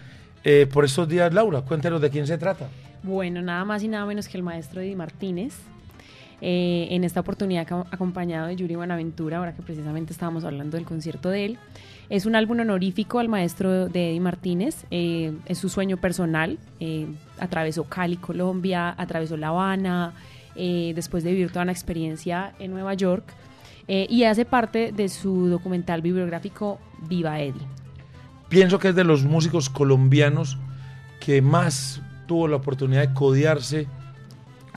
eh, 0.45 0.67
por 0.73 0.85
estos 0.85 1.09
días. 1.09 1.33
Laura, 1.33 1.63
cuéntenos 1.63 2.01
de 2.01 2.11
quién 2.11 2.27
se 2.27 2.39
trata. 2.39 2.69
Bueno, 3.03 3.43
nada 3.43 3.65
más 3.65 3.83
y 3.83 3.89
nada 3.89 4.07
menos 4.07 4.29
que 4.29 4.37
el 4.37 4.43
maestro 4.43 4.81
Eddie 4.81 4.97
Martínez. 4.97 5.55
Eh, 6.47 6.89
en 6.91 7.05
esta 7.05 7.21
oportunidad 7.21 7.67
acom- 7.67 7.87
acompañado 7.91 8.49
de 8.49 8.57
Yuri 8.57 8.75
Buenaventura, 8.75 9.39
ahora 9.39 9.55
que 9.57 9.63
precisamente 9.63 10.13
estábamos 10.13 10.45
hablando 10.45 10.77
del 10.77 10.85
concierto 10.85 11.31
de 11.31 11.47
él. 11.47 11.59
Es 12.11 12.27
un 12.27 12.37
álbum 12.37 12.61
honorífico 12.61 13.19
al 13.19 13.31
maestro 13.31 13.89
de 13.89 14.11
Eddie 14.11 14.21
Martínez. 14.21 14.85
eh, 14.91 15.33
es 15.47 15.57
su 15.57 15.71
sueño 15.71 15.97
personal. 15.97 16.59
eh, 16.81 17.07
atravesó 17.39 17.85
Cali, 17.85 18.17
Colombia, 18.19 18.95
atravesó 18.99 19.39
La 19.39 19.49
Habana, 19.49 20.13
después 20.55 21.25
de 21.25 21.31
vivir 21.33 21.49
toda 21.49 21.63
una 21.63 21.73
experiencia 21.73 22.53
en 22.59 22.71
Nueva 22.73 22.93
York. 22.95 23.25
y 23.89 24.25
hace 24.25 24.45
parte 24.45 24.93
de 24.93 25.09
su 25.09 25.49
documental 25.49 26.01
bibliográfico 26.03 26.79
Viva 27.09 27.41
Eddie. 27.41 27.67
pienso 28.51 28.79
que 28.79 28.89
es 28.91 28.95
de 28.95 29.05
los 29.05 29.25
músicos 29.25 29.69
colombianos 29.71 30.57
que 31.21 31.41
más 31.43 32.01
tuvo 32.27 32.49
la 32.49 32.57
oportunidad 32.57 33.09
de 33.09 33.15
codearse 33.15 33.87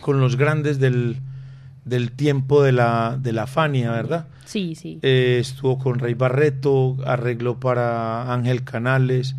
con 0.02 0.20
los 0.20 0.36
grandes 0.36 0.80
del, 0.80 1.18
del 1.88 2.12
tiempo 2.12 2.64
de 2.64 2.72
la, 2.72 3.18
de 3.22 3.34
la 3.34 3.48
Fania, 3.48 3.92
¿verdad? 3.92 4.28
Sí, 4.46 4.76
sí. 4.76 5.00
Eh, 5.02 5.38
estuvo 5.40 5.78
con 5.78 6.00
Rey 6.00 6.14
Barreto, 6.14 6.98
arregló 7.06 7.60
para 7.60 8.34
Ángel 8.34 8.64
Canales 8.64 9.36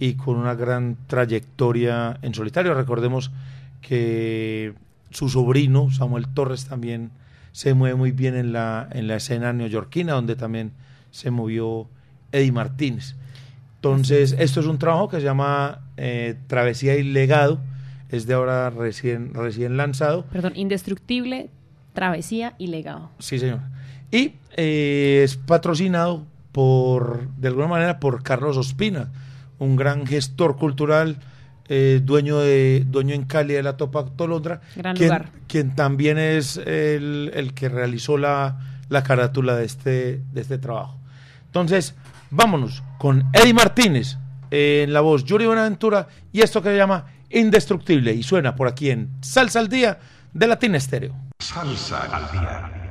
y 0.00 0.14
con 0.14 0.36
una 0.36 0.54
gran 0.54 0.96
trayectoria 1.06 2.18
en 2.22 2.34
solitario. 2.34 2.74
Recordemos 2.74 3.30
que 3.80 4.74
su 5.10 5.28
sobrino, 5.28 5.90
Samuel 5.90 6.28
Torres, 6.28 6.66
también 6.66 7.10
se 7.52 7.74
mueve 7.74 7.96
muy 7.96 8.12
bien 8.12 8.36
en 8.36 8.52
la, 8.52 8.88
en 8.92 9.08
la 9.08 9.16
escena 9.16 9.52
neoyorquina, 9.52 10.12
donde 10.12 10.36
también 10.36 10.72
se 11.10 11.30
movió 11.30 11.88
Eddie 12.32 12.52
Martínez. 12.52 13.16
Entonces, 13.76 14.34
esto 14.38 14.60
es 14.60 14.66
un 14.66 14.78
trabajo 14.78 15.08
que 15.08 15.18
se 15.18 15.22
llama 15.22 15.80
eh, 15.96 16.36
Travesía 16.48 16.96
y 16.96 17.04
Legado, 17.04 17.60
es 18.10 18.26
de 18.26 18.34
ahora 18.34 18.70
recién, 18.70 19.34
recién 19.34 19.76
lanzado. 19.76 20.24
Perdón, 20.32 20.52
indestructible, 20.56 21.50
travesía 21.98 22.54
y 22.58 22.68
legado. 22.68 23.10
Sí, 23.18 23.38
señor. 23.40 23.58
Y 24.12 24.34
eh, 24.56 25.22
es 25.24 25.36
patrocinado 25.36 26.24
por, 26.52 27.28
de 27.36 27.48
alguna 27.48 27.66
manera, 27.66 27.98
por 27.98 28.22
Carlos 28.22 28.56
Ospina, 28.56 29.10
un 29.58 29.74
gran 29.74 30.06
gestor 30.06 30.56
cultural, 30.56 31.18
eh, 31.68 32.00
dueño 32.02 32.38
de 32.38 32.84
dueño 32.86 33.14
en 33.14 33.24
Cali 33.24 33.54
de 33.54 33.62
la 33.64 33.76
Topa 33.76 34.06
Tolondra, 34.16 34.60
Gran 34.76 34.96
quien, 34.96 35.08
lugar. 35.08 35.30
quien 35.48 35.74
también 35.74 36.16
es 36.18 36.56
el, 36.56 37.32
el 37.34 37.52
que 37.52 37.68
realizó 37.68 38.16
la, 38.16 38.56
la 38.88 39.02
carátula 39.02 39.56
de 39.56 39.64
este, 39.64 40.22
de 40.32 40.40
este 40.40 40.58
trabajo. 40.58 40.96
Entonces, 41.46 41.94
vámonos 42.30 42.82
con 42.98 43.24
Eddie 43.32 43.54
Martínez 43.54 44.16
eh, 44.50 44.84
en 44.84 44.92
la 44.92 45.00
voz 45.00 45.24
Yuri 45.24 45.46
Buenaventura 45.46 46.06
y 46.32 46.40
esto 46.42 46.62
que 46.62 46.70
se 46.70 46.76
llama 46.76 47.06
Indestructible 47.30 48.14
y 48.14 48.22
suena 48.22 48.54
por 48.54 48.68
aquí 48.68 48.90
en 48.90 49.08
Salsa 49.20 49.58
al 49.58 49.68
Día 49.68 49.98
de 50.32 50.46
Latin 50.46 50.74
Estéreo. 50.76 51.27
Salsa 51.40 52.00
al 52.10 52.32
día. 52.32 52.87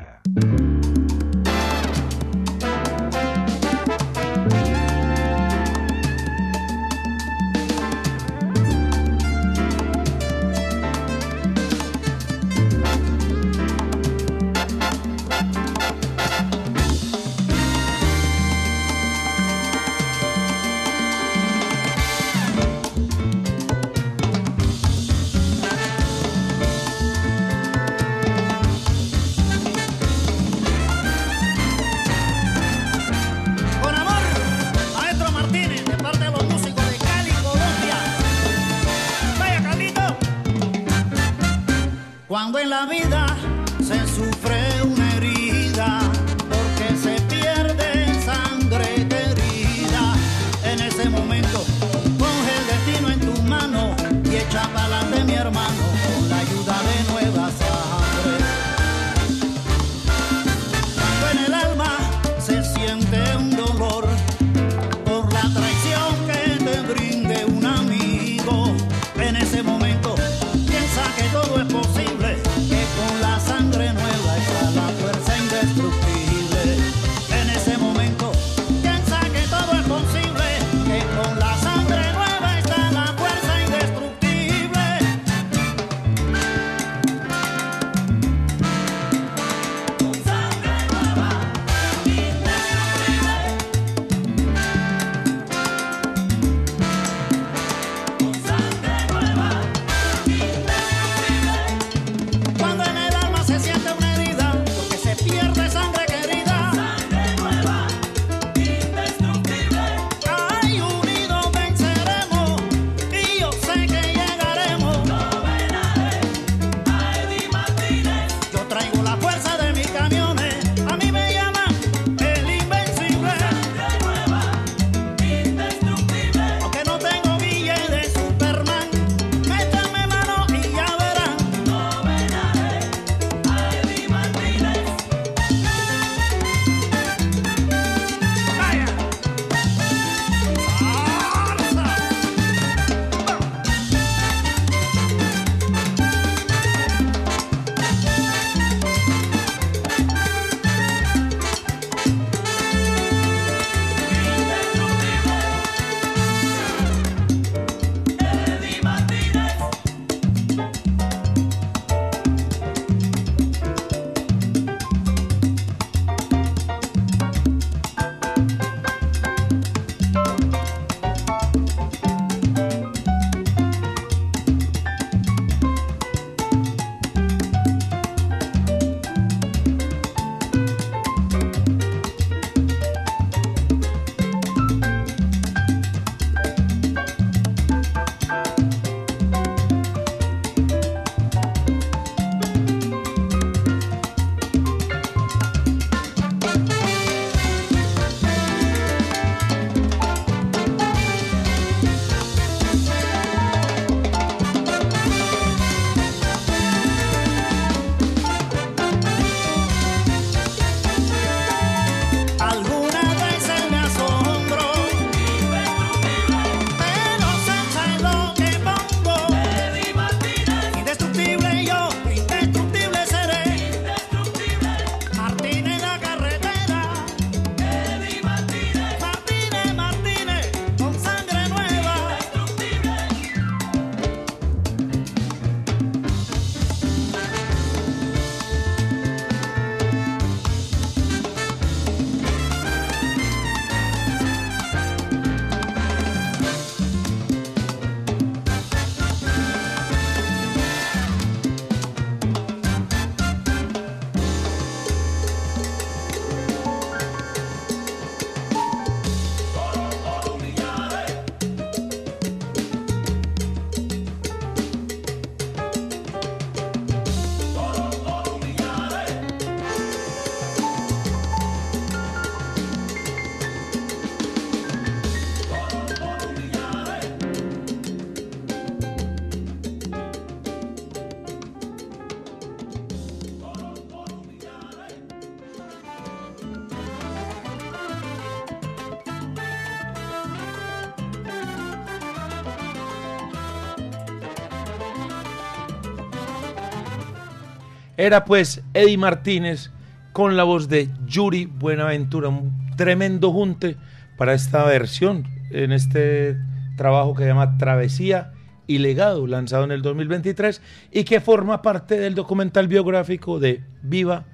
Era 297.98 298.26
pues 298.26 298.62
Eddie 298.76 298.98
Martínez 298.98 299.72
con 300.14 300.38
la 300.38 300.44
voz 300.44 300.70
de 300.70 300.90
Yuri 301.08 301.46
Buenaventura, 301.46 302.30
un 302.30 302.72
tremendo 302.76 303.32
junte 303.32 303.76
para 304.18 304.36
esta 304.36 304.64
versión 304.66 305.26
en 305.50 305.72
este 305.72 306.38
trabajo 306.76 307.16
que 307.16 307.24
se 307.24 307.30
llama 307.30 307.58
Travesía 307.58 308.34
y 308.68 308.78
Legado, 308.78 309.26
lanzado 309.26 309.64
en 309.64 309.72
el 309.72 309.82
2023 309.82 310.62
y 310.92 311.06
que 311.06 311.20
forma 311.22 311.64
parte 311.64 311.98
del 311.98 312.14
documental 312.14 312.68
biográfico 312.68 313.40
de 313.40 313.64
Viva 313.82 314.26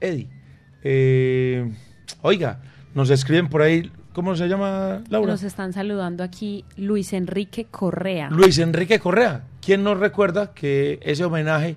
Eddie. 0.00 0.28
Eh, 0.82 1.72
oiga, 2.20 2.60
nos 2.94 3.08
escriben 3.08 3.48
por 3.48 3.62
ahí 3.62 3.90
¿Cómo 4.16 4.34
se 4.34 4.48
llama 4.48 5.02
Laura? 5.10 5.30
Nos 5.30 5.42
están 5.42 5.74
saludando 5.74 6.24
aquí 6.24 6.64
Luis 6.78 7.12
Enrique 7.12 7.66
Correa. 7.70 8.30
Luis 8.30 8.56
Enrique 8.56 8.98
Correa. 8.98 9.44
¿Quién 9.60 9.84
nos 9.84 10.00
recuerda 10.00 10.54
que 10.54 10.98
ese 11.02 11.26
homenaje 11.26 11.76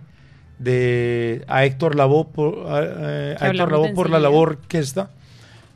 de 0.59 1.43
a 1.47 1.65
Héctor 1.65 1.95
Lavoe 1.95 2.25
por, 2.25 2.65
eh, 2.69 3.37
Héctor 3.39 3.93
por 3.95 4.09
la 4.09 4.19
labor 4.19 4.59
que 4.67 4.79
está. 4.79 5.09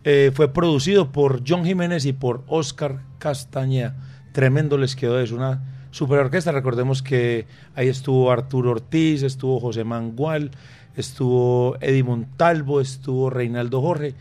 Eh, 0.03 0.31
fue 0.33 0.53
producido 0.53 1.11
por 1.11 1.41
John 1.47 1.63
Jiménez 1.63 2.05
y 2.05 2.13
por 2.13 2.43
Oscar 2.47 2.99
Castañeda. 3.19 3.95
Tremendo 4.33 4.77
les 4.77 4.95
quedó 4.95 5.19
es 5.19 5.31
una 5.31 5.61
super 5.91 6.19
orquesta. 6.19 6.51
Recordemos 6.51 7.01
que 7.01 7.47
ahí 7.75 7.87
estuvo 7.87 8.29
Arturo 8.29 8.71
Ortiz, 8.71 9.23
estuvo 9.23 9.61
José 9.61 9.85
Mangual, 9.85 10.51
estuvo 10.97 11.77
Eddie 11.79 12.03
Montalvo, 12.03 12.81
estuvo 12.81 13.29
Reinaldo 13.29 13.81
Jorge. 13.81 14.13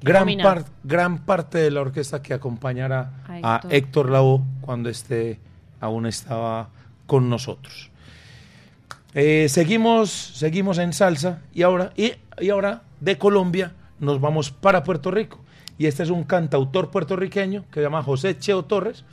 Gran, 0.00 0.28
par, 0.42 0.64
gran 0.84 1.18
parte 1.18 1.58
de 1.58 1.70
la 1.70 1.80
orquesta 1.80 2.22
que 2.22 2.32
acompañará 2.32 3.12
a 3.42 3.56
Héctor, 3.56 3.72
Héctor 3.72 4.10
Lavoe 4.10 4.42
cuando 4.60 4.88
este 4.88 5.38
aún 5.80 6.06
estaba 6.06 6.68
con 7.06 7.28
nosotros. 7.28 7.90
Eh, 9.14 9.48
seguimos, 9.48 10.10
seguimos 10.10 10.78
en 10.78 10.92
salsa 10.92 11.42
y 11.54 11.62
ahora, 11.62 11.92
y, 11.96 12.12
y 12.40 12.50
ahora 12.50 12.82
de 13.00 13.16
Colombia 13.16 13.72
nos 14.00 14.20
vamos 14.20 14.50
para 14.50 14.82
Puerto 14.84 15.10
Rico. 15.10 15.40
Y 15.78 15.86
este 15.86 16.02
es 16.02 16.10
un 16.10 16.24
cantautor 16.24 16.90
puertorriqueño 16.90 17.64
que 17.70 17.80
se 17.80 17.82
llama 17.82 18.02
José 18.02 18.36
Cheo 18.38 18.64
Torres, 18.64 19.04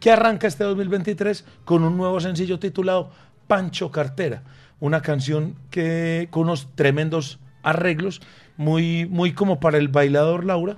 que 0.00 0.10
arranca 0.10 0.46
este 0.46 0.64
2023 0.64 1.44
con 1.64 1.82
un 1.82 1.96
nuevo 1.96 2.20
sencillo 2.20 2.58
titulado 2.58 3.10
Pancho 3.48 3.90
Cartera, 3.90 4.42
una 4.80 5.02
canción 5.02 5.56
que 5.70 6.28
con 6.30 6.44
unos 6.44 6.68
tremendos 6.74 7.40
arreglos, 7.62 8.20
muy, 8.56 9.06
muy 9.06 9.32
como 9.32 9.58
para 9.58 9.78
el 9.78 9.88
bailador 9.88 10.44
Laura. 10.44 10.76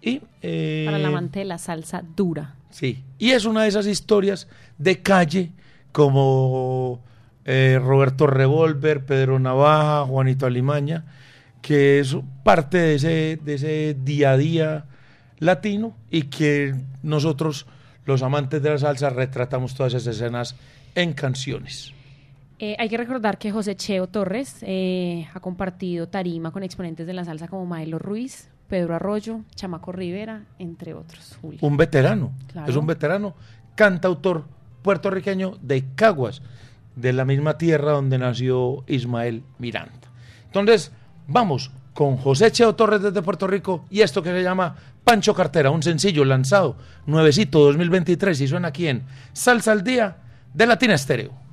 Y, 0.00 0.22
eh, 0.42 0.84
Para 0.86 0.98
la 0.98 1.08
amante 1.08 1.40
de 1.40 1.44
la 1.44 1.58
salsa 1.58 2.02
dura. 2.16 2.54
Sí, 2.70 3.04
y 3.18 3.30
es 3.30 3.44
una 3.44 3.62
de 3.62 3.68
esas 3.68 3.86
historias 3.86 4.48
de 4.78 5.02
calle 5.02 5.50
como 5.92 7.00
eh, 7.50 7.80
Roberto 7.82 8.26
Revolver, 8.26 9.06
Pedro 9.06 9.38
Navaja, 9.38 10.04
Juanito 10.04 10.44
Alimaña, 10.44 11.04
que 11.62 11.98
es 11.98 12.14
parte 12.42 12.76
de 12.76 12.94
ese, 12.96 13.40
de 13.42 13.54
ese 13.54 13.96
día 14.04 14.32
a 14.32 14.36
día 14.36 14.84
latino 15.38 15.96
y 16.10 16.24
que 16.24 16.74
nosotros, 17.02 17.66
los 18.04 18.22
amantes 18.22 18.62
de 18.62 18.68
la 18.68 18.76
salsa, 18.76 19.08
retratamos 19.08 19.74
todas 19.74 19.94
esas 19.94 20.14
escenas 20.16 20.56
en 20.94 21.14
canciones. 21.14 21.94
Eh, 22.58 22.76
hay 22.78 22.90
que 22.90 22.98
recordar 22.98 23.38
que 23.38 23.50
José 23.50 23.76
Cheo 23.76 24.08
Torres 24.08 24.58
eh, 24.60 25.26
ha 25.32 25.40
compartido 25.40 26.06
tarima 26.06 26.50
con 26.50 26.62
exponentes 26.64 27.06
de 27.06 27.14
la 27.14 27.24
salsa 27.24 27.48
como 27.48 27.64
Maelo 27.64 27.98
Ruiz, 27.98 28.50
Pedro 28.68 28.94
Arroyo, 28.94 29.40
Chamaco 29.54 29.90
Rivera, 29.92 30.42
entre 30.58 30.92
otros. 30.92 31.38
Julio. 31.40 31.60
Un 31.62 31.78
veterano, 31.78 32.30
Claro. 32.52 32.70
es 32.70 32.76
un 32.76 32.86
veterano 32.86 33.34
cantautor 33.74 34.44
puertorriqueño 34.82 35.56
de 35.62 35.84
Caguas, 35.94 36.42
de 37.00 37.12
la 37.12 37.24
misma 37.24 37.58
tierra 37.58 37.92
donde 37.92 38.18
nació 38.18 38.84
Ismael 38.86 39.42
Miranda. 39.58 39.92
Entonces, 40.46 40.92
vamos 41.26 41.70
con 41.94 42.16
José 42.16 42.50
Cheo 42.50 42.74
Torres 42.74 43.02
desde 43.02 43.22
Puerto 43.22 43.46
Rico 43.46 43.84
y 43.90 44.02
esto 44.02 44.22
que 44.22 44.30
se 44.30 44.42
llama 44.42 44.76
Pancho 45.04 45.34
Cartera, 45.34 45.70
un 45.70 45.82
sencillo 45.82 46.24
lanzado, 46.24 46.76
nuevecito 47.06 47.60
2023 47.60 48.40
y 48.40 48.48
suena 48.48 48.68
aquí 48.68 48.88
en 48.88 49.04
Salsa 49.32 49.72
al 49.72 49.82
Día 49.82 50.16
de 50.54 50.66
Latina 50.66 50.94
Estéreo. 50.94 51.47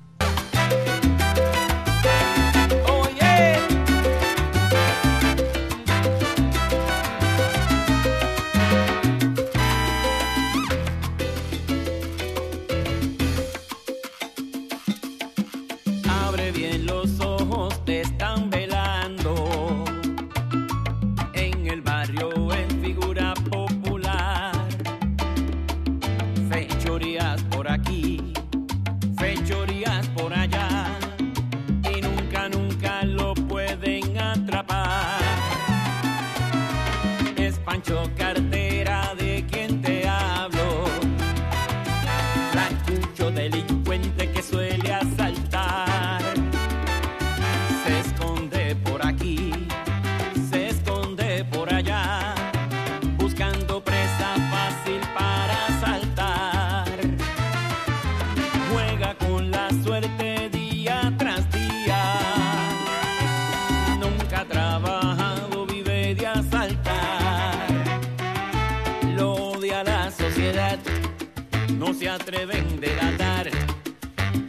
No 71.78 71.92
se 71.94 72.08
atreven 72.08 72.80
de 72.80 72.90
delatar 72.90 73.50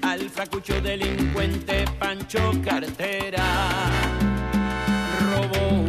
al 0.03 0.29
fracucho 0.29 0.79
delincuente 0.83 1.87
Pancho 1.99 2.53
Cartera. 2.63 3.43
Robó 5.31 5.86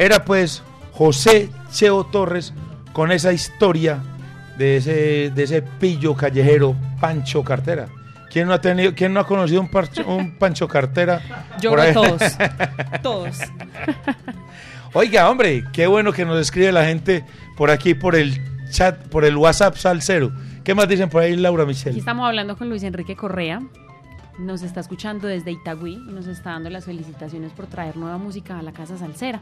Era 0.00 0.24
pues 0.24 0.62
José 0.92 1.50
Cheo 1.70 2.04
Torres 2.04 2.54
con 2.94 3.12
esa 3.12 3.32
historia 3.34 3.98
de 4.56 4.78
ese, 4.78 5.30
de 5.30 5.42
ese 5.42 5.60
pillo 5.62 6.14
callejero 6.14 6.74
Pancho 7.00 7.44
Cartera. 7.44 7.86
¿Quién 8.30 8.48
no 8.48 8.54
ha 8.54 8.60
tenido, 8.60 8.94
quién 8.94 9.12
no 9.12 9.20
ha 9.20 9.26
conocido 9.26 9.60
un, 9.60 9.68
parcho- 9.70 10.06
un 10.06 10.38
Pancho 10.38 10.66
Cartera? 10.68 11.20
Yo 11.60 11.72
creo 11.74 11.92
todos. 11.92 12.22
Todos. 13.02 13.38
Oiga, 14.92 15.28
hombre, 15.28 15.64
qué 15.72 15.86
bueno 15.86 16.12
que 16.12 16.24
nos 16.24 16.40
escribe 16.40 16.72
la 16.72 16.84
gente 16.84 17.24
por 17.56 17.70
aquí, 17.70 17.94
por 17.94 18.14
el 18.16 18.40
chat, 18.70 18.96
por 19.08 19.24
el 19.24 19.36
WhatsApp 19.36 19.76
Salcero. 19.76 20.32
¿Qué 20.64 20.74
más 20.74 20.88
dicen 20.88 21.08
por 21.10 21.22
ahí, 21.22 21.36
Laura 21.36 21.62
Aquí 21.64 21.68
Michelle? 21.70 21.98
estamos 21.98 22.26
hablando 22.26 22.56
con 22.56 22.68
Luis 22.68 22.82
Enrique 22.84 23.16
Correa. 23.16 23.60
Nos 24.38 24.62
está 24.62 24.80
escuchando 24.80 25.28
desde 25.28 25.50
Itagüí 25.50 25.94
y 26.08 26.12
nos 26.12 26.26
está 26.26 26.50
dando 26.50 26.70
las 26.70 26.84
felicitaciones 26.86 27.52
por 27.52 27.66
traer 27.66 27.96
nueva 27.96 28.16
música 28.18 28.58
a 28.58 28.62
la 28.62 28.72
Casa 28.72 28.96
Salsera. 28.96 29.40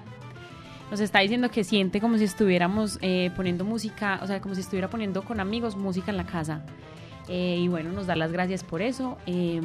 Nos 0.91 1.01
está 1.01 1.19
diciendo 1.21 1.51
que 1.51 1.65
siente 1.65 2.01
como 2.01 2.17
si 2.17 2.25
estuviéramos 2.25 2.99
eh, 3.03 3.31
poniendo 3.37 3.65
música, 3.65 4.21
o 4.23 4.27
sea, 4.27 4.41
como 4.41 4.55
si 4.55 4.63
estuviera 4.63 4.89
poniendo 4.89 5.23
con 5.23 5.39
amigos 5.41 5.77
música 5.77 6.11
en 6.11 6.17
la 6.17 6.25
casa. 6.25 6.63
Eh, 7.29 7.59
y 7.61 7.69
bueno, 7.69 7.93
nos 7.93 8.07
da 8.07 8.17
las 8.17 8.33
gracias 8.33 8.65
por 8.65 8.81
eso. 8.81 9.19
eh, 9.27 9.61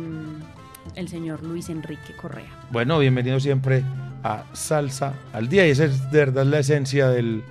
el 0.96 1.08
señor 1.08 1.42
Luis 1.44 1.70
Enrique 1.70 2.14
Correa. 2.22 2.50
Bueno, 2.70 3.00
bienvenido 3.00 3.40
siempre 3.40 3.84
a 4.22 4.44
Salsa 4.52 5.14
al 5.32 5.48
Día 5.48 5.66
y 5.66 5.72
esa 5.72 5.86
es 5.86 6.12
de 6.12 6.20
verdad 6.20 6.46
la 6.46 6.60
esencia 6.60 7.08
del, 7.08 7.42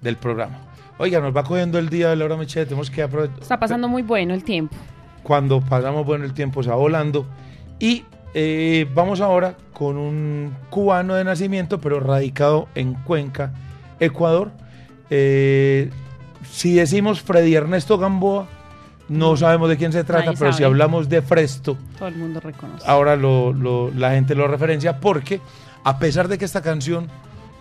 del 0.00 0.16
programa. 0.16 0.58
Oiga, 0.96 1.20
nos 1.20 1.36
va 1.36 1.44
cogiendo 1.44 1.78
el 1.78 1.90
día 1.90 2.08
de 2.08 2.16
Laura 2.16 2.38
Michelle, 2.38 2.64
tenemos 2.64 2.90
que 2.90 3.02
aprovechar. 3.02 3.38
Está 3.42 3.60
pasando 3.60 3.86
muy 3.86 4.00
bueno 4.02 4.32
el 4.32 4.44
tiempo. 4.44 4.74
cuando 5.22 5.60
pasamos 5.60 6.06
bueno 6.06 6.24
el 6.24 6.32
tiempo 6.32 6.62
se 6.62 6.70
va 6.70 6.76
volando. 6.76 7.26
Y 7.78 8.04
eh, 8.34 8.86
vamos 8.94 9.20
ahora 9.20 9.56
con 9.72 9.96
un 9.96 10.54
cubano 10.70 11.14
de 11.14 11.24
nacimiento, 11.24 11.80
pero 11.80 12.00
radicado 12.00 12.68
en 12.74 12.94
Cuenca, 12.94 13.52
Ecuador. 13.98 14.50
Eh, 15.10 15.90
si 16.50 16.74
decimos 16.74 17.20
Freddy 17.22 17.54
Ernesto 17.54 17.98
Gamboa, 17.98 18.46
no 19.08 19.36
sabemos 19.36 19.68
de 19.68 19.76
quién 19.76 19.92
se 19.92 20.04
trata, 20.04 20.26
Nadie 20.26 20.38
pero 20.38 20.52
si 20.52 20.62
hablamos 20.62 21.08
de 21.08 21.20
Fresto, 21.22 21.76
Todo 21.98 22.08
el 22.08 22.16
mundo 22.16 22.38
reconoce. 22.40 22.84
ahora 22.86 23.16
lo- 23.16 23.52
lo- 23.52 23.90
la 23.90 24.12
gente 24.12 24.34
lo 24.36 24.46
referencia 24.46 25.00
porque 25.00 25.40
a 25.82 25.98
pesar 25.98 26.28
de 26.28 26.38
que 26.38 26.44
esta 26.44 26.62
canción 26.62 27.08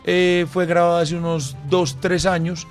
eh, 0.05 0.45
fue 0.51 0.65
grabada 0.65 1.01
hace 1.01 1.15
unos 1.15 1.57
2, 1.69 1.97
3 1.99 2.25
años, 2.25 2.67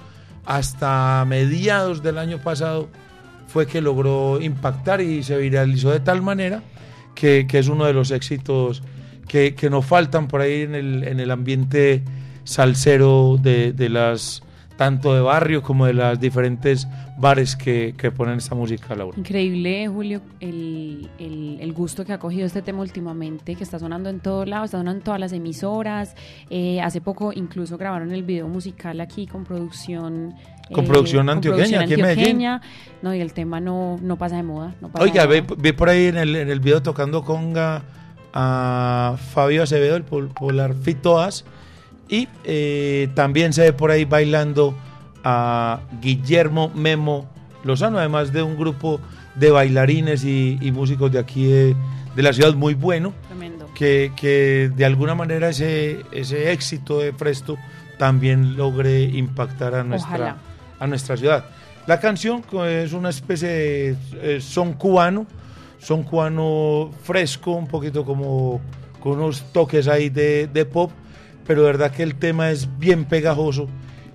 hasta 0.46 1.24
mediados 1.26 2.02
del 2.02 2.18
año 2.18 2.38
pasado 2.38 2.88
fue 3.48 3.66
que 3.66 3.80
logró 3.80 4.40
impactar 4.40 5.00
y 5.00 5.22
se 5.22 5.36
viralizó 5.36 5.90
de 5.90 6.00
tal 6.00 6.22
manera 6.22 6.62
que, 7.18 7.46
es 7.52 7.68
uno 7.68 7.84
de 7.84 7.92
los 7.92 8.12
éxitos 8.12 8.82
que, 9.26 9.54
que 9.56 9.70
nos 9.70 9.84
faltan 9.84 10.28
por 10.28 10.40
ahí 10.40 10.62
en 10.62 10.76
el, 10.76 11.02
en 11.02 11.18
el 11.18 11.32
ambiente 11.32 12.04
salsero 12.44 13.38
de, 13.42 13.72
de 13.72 13.88
las 13.88 14.42
tanto 14.78 15.12
de 15.14 15.20
barrio 15.20 15.60
como 15.62 15.84
de 15.86 15.92
las 15.92 16.18
diferentes 16.20 16.86
bares 17.18 17.56
que, 17.56 17.94
que 17.98 18.10
ponen 18.12 18.38
esta 18.38 18.54
música, 18.54 18.94
Laura. 18.94 19.18
Increíble, 19.18 19.88
Julio, 19.88 20.22
el, 20.40 21.10
el- 21.18 21.58
el 21.60 21.72
gusto 21.72 22.04
que 22.04 22.12
ha 22.12 22.18
cogido 22.18 22.46
este 22.46 22.62
tema 22.62 22.80
últimamente, 22.80 23.56
que 23.56 23.64
está 23.64 23.78
sonando 23.80 24.08
en 24.08 24.20
todos 24.20 24.46
lados, 24.48 24.66
está 24.66 24.78
sonando 24.78 24.98
en 25.00 25.04
todas 25.04 25.18
las 25.18 25.32
emisoras. 25.32 26.14
Eh, 26.48 26.80
hace 26.80 27.00
poco 27.00 27.32
incluso 27.34 27.76
grabaron 27.76 28.12
el 28.12 28.22
video 28.22 28.46
musical 28.48 29.00
aquí 29.00 29.26
con 29.26 29.42
producción. 29.44 30.34
eh, 30.70 30.72
Con 30.72 30.84
producción 30.86 31.28
antioqueña, 31.28 31.80
aquí 31.80 31.94
en 31.94 32.00
Medellín. 32.02 32.44
No, 33.02 33.12
y 33.12 33.20
el 33.20 33.32
tema 33.32 33.58
no, 33.60 33.98
no 34.00 34.16
pasa 34.16 34.36
de 34.36 34.44
moda. 34.44 34.76
no 34.80 34.88
pasa 34.92 35.02
Oiga, 35.04 35.22
de 35.26 35.28
ve, 35.28 35.42
moda. 35.42 35.54
ve 35.58 35.72
por 35.74 35.88
ahí 35.88 36.06
en 36.06 36.16
el, 36.16 36.36
en 36.36 36.48
el 36.50 36.60
video 36.60 36.80
tocando 36.82 37.24
conga 37.24 37.82
a 38.32 39.16
Fabio 39.32 39.64
Acevedo, 39.64 39.96
el 39.96 40.04
pol- 40.04 40.28
Polar 40.28 40.74
Fitoas, 40.74 41.44
y 42.08 42.28
eh, 42.44 43.08
también 43.14 43.52
se 43.52 43.62
ve 43.62 43.72
por 43.72 43.90
ahí 43.90 44.04
bailando 44.04 44.74
a 45.24 45.80
Guillermo 46.00 46.70
Memo 46.74 47.28
Lozano, 47.64 47.98
además 47.98 48.32
de 48.32 48.42
un 48.42 48.56
grupo 48.56 49.00
de 49.34 49.50
bailarines 49.50 50.24
y, 50.24 50.58
y 50.60 50.72
músicos 50.72 51.12
de 51.12 51.18
aquí 51.18 51.44
de, 51.46 51.76
de 52.16 52.22
la 52.22 52.32
ciudad 52.32 52.54
muy 52.54 52.74
bueno, 52.74 53.12
Tremendo. 53.28 53.68
que, 53.74 54.12
que 54.16 54.70
de 54.74 54.84
alguna 54.84 55.14
manera 55.14 55.50
ese, 55.50 56.00
ese 56.12 56.52
éxito 56.52 57.00
de 57.00 57.12
Presto 57.12 57.56
también 57.98 58.56
logre 58.56 59.02
impactar 59.02 59.74
a 59.74 59.84
nuestra, 59.84 60.08
Ojalá. 60.14 60.36
a 60.78 60.86
nuestra 60.86 61.16
ciudad. 61.16 61.44
La 61.86 62.00
canción 62.00 62.42
es 62.66 62.92
una 62.92 63.08
especie 63.10 63.48
de 63.48 63.96
eh, 64.22 64.40
son 64.40 64.74
cubano, 64.74 65.26
son 65.78 66.02
cubano 66.04 66.90
fresco, 67.02 67.52
un 67.52 67.66
poquito 67.66 68.04
como 68.04 68.60
con 69.00 69.12
unos 69.12 69.52
toques 69.52 69.88
ahí 69.88 70.10
de, 70.10 70.48
de 70.52 70.64
pop, 70.64 70.90
pero 71.48 71.62
de 71.62 71.66
verdad 71.68 71.90
que 71.90 72.02
el 72.02 72.14
tema 72.14 72.50
es 72.50 72.68
bien 72.78 73.06
pegajoso 73.06 73.68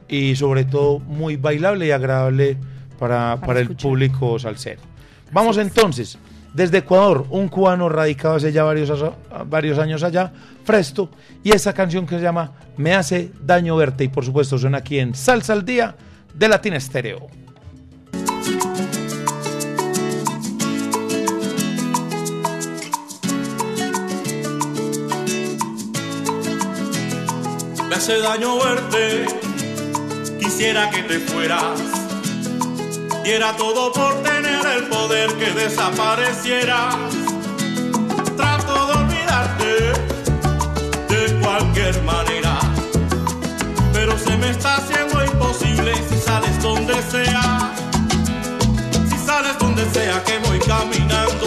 y 0.07 0.35
sobre 0.35 0.65
todo 0.65 0.99
muy 0.99 1.35
bailable 1.35 1.87
y 1.87 1.91
agradable 1.91 2.57
para, 2.99 3.41
para, 3.41 3.59
el 3.59 3.75
público 3.75 4.37
salsero. 4.37 4.81
Vamos 5.31 5.57
entonces, 5.57 6.19
desde 6.53 6.77
Ecuador, 6.77 7.25
un 7.31 7.47
cubano 7.47 7.89
radicado 7.89 8.35
hace 8.35 8.51
ya 8.51 8.63
varios, 8.63 9.03
varios 9.49 9.79
años 9.79 10.03
allá, 10.03 10.31
Fresto, 10.63 11.09
y 11.43 11.49
esa 11.49 11.73
canción 11.73 12.05
que 12.05 12.17
se 12.17 12.21
llama 12.21 12.51
Me 12.77 12.93
hace 12.93 13.31
daño 13.43 13.75
verte, 13.75 14.03
y 14.03 14.09
por 14.09 14.23
supuesto 14.23 14.59
suena 14.59 14.77
aquí 14.77 14.99
en 14.99 15.15
Salsa 15.15 15.53
al 15.53 15.65
Día 15.65 15.95
de 16.35 16.47
Latina 16.47 16.77
Estéreo. 16.77 17.42
Me 27.93 27.97
hace 27.99 28.17
daño 28.21 28.57
verte, 28.57 29.27
quisiera 30.39 30.89
que 30.89 31.03
te 31.03 31.19
fueras. 31.19 31.79
Diera 33.23 33.55
todo 33.55 33.93
por 33.93 34.15
tener 34.23 34.65
el 34.65 34.85
poder 34.85 35.31
que 35.35 35.51
desaparecieras. 35.51 36.95
Trato 38.35 38.87
de 38.87 38.93
olvidarte 38.93 39.93
de 41.07 41.39
cualquier 41.39 42.01
manera, 42.01 42.57
pero 43.93 44.17
se 44.17 44.37
me 44.37 44.49
está 44.49 44.77
haciendo 44.77 45.23
imposible 45.23 45.93
si 46.09 46.17
sales 46.17 46.63
donde 46.63 46.99
sea. 47.11 47.75
Si 49.07 49.17
sales 49.23 49.55
donde 49.59 49.87
sea 49.91 50.23
que 50.23 50.39
voy 50.39 50.57
caminando, 50.57 51.45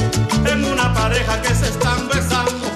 en 0.49 0.65
una 0.65 0.95
pareja 0.95 1.43
que 1.43 1.53
se 1.53 1.67
están 1.71 2.07
besando, 2.07 2.76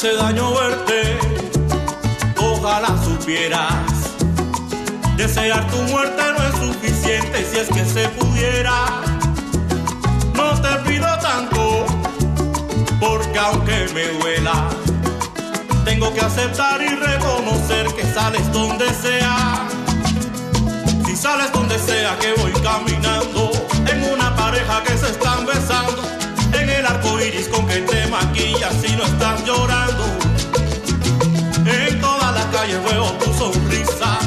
hace 0.00 0.16
daño 0.16 0.54
verte, 0.54 1.18
ojalá 2.38 2.88
supieras. 3.04 3.84
Desear 5.14 5.70
tu 5.70 5.76
muerte 5.92 6.22
no 6.38 6.42
es 6.42 6.54
suficiente 6.54 7.44
si 7.44 7.58
es 7.58 7.68
que 7.68 7.84
se 7.84 8.08
pudiera. 8.08 8.86
No 10.32 10.58
te 10.62 10.68
pido 10.88 11.06
tanto, 11.18 11.84
porque 12.98 13.38
aunque 13.40 13.90
me 13.92 14.06
duela, 14.20 14.70
tengo 15.84 16.14
que 16.14 16.20
aceptar 16.22 16.80
y 16.80 16.94
reconocer 16.94 17.86
que 17.88 18.04
sales 18.14 18.50
donde 18.54 18.88
sea. 18.94 19.68
Si 21.04 21.14
sales 21.14 21.52
donde 21.52 21.78
sea 21.78 22.16
que 22.18 22.40
voy 22.40 22.52
caminando, 22.62 23.50
en 23.86 24.14
una 24.14 24.34
pareja 24.34 24.82
que 24.82 24.96
se 24.96 25.10
están 25.10 25.44
besando, 25.44 26.09
arco 26.90 27.20
iris 27.20 27.48
con 27.48 27.66
que 27.66 27.76
te 27.82 28.06
maquillas 28.08 28.74
si 28.82 28.94
no 28.96 29.04
estás 29.04 29.44
llorando. 29.44 30.04
En 31.66 32.00
todas 32.00 32.34
las 32.34 32.46
calles 32.46 32.82
veo 32.84 33.12
tu 33.22 33.32
sonrisa, 33.34 34.18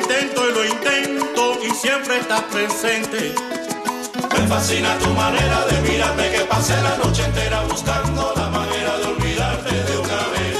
intento, 0.00 0.48
y 0.48 0.52
lo 0.52 0.64
intento 0.64 1.58
y 1.62 1.70
siempre 1.74 2.18
estás 2.18 2.42
presente. 2.44 3.34
Me 4.32 4.46
fascina 4.46 4.98
tu 4.98 5.10
manera 5.10 5.66
de 5.66 5.80
mirarme 5.90 6.30
que 6.30 6.40
pasé 6.40 6.74
la 6.82 6.96
noche 6.96 7.24
entera 7.24 7.62
buscando 7.62 8.32
la 8.36 8.48
manera 8.48 8.98
de 8.98 9.04
olvidarte 9.04 9.74
de 9.74 9.98
una 9.98 10.22
vez. 10.34 10.56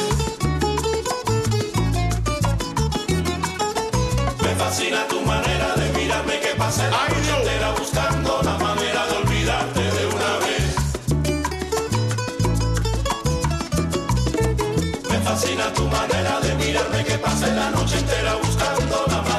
Me 4.43 4.55
fascina 4.57 5.07
tu 5.09 5.21
manera 5.23 5.75
de 5.77 5.93
mirarme 5.99 6.41
que 6.41 6.55
pasé 6.57 6.83
la 6.91 7.09
noche 7.09 7.33
entera 7.39 7.71
buscando 7.79 8.43
la 8.43 8.59
manera 8.59 9.07
de 9.07 9.17
olvidarte 9.23 9.81
de 9.81 10.07
una 10.17 10.33
vez. 10.45 10.73
Me 15.11 15.19
fascina 15.21 15.73
tu 15.73 15.85
manera 15.87 16.41
de 16.41 16.55
mirarme 16.55 17.05
que 17.05 17.19
pasé 17.19 17.55
la 17.55 17.71
noche 17.71 17.99
entera 17.99 18.35
buscando 18.35 19.05
la 19.07 19.17
manera 19.17 19.30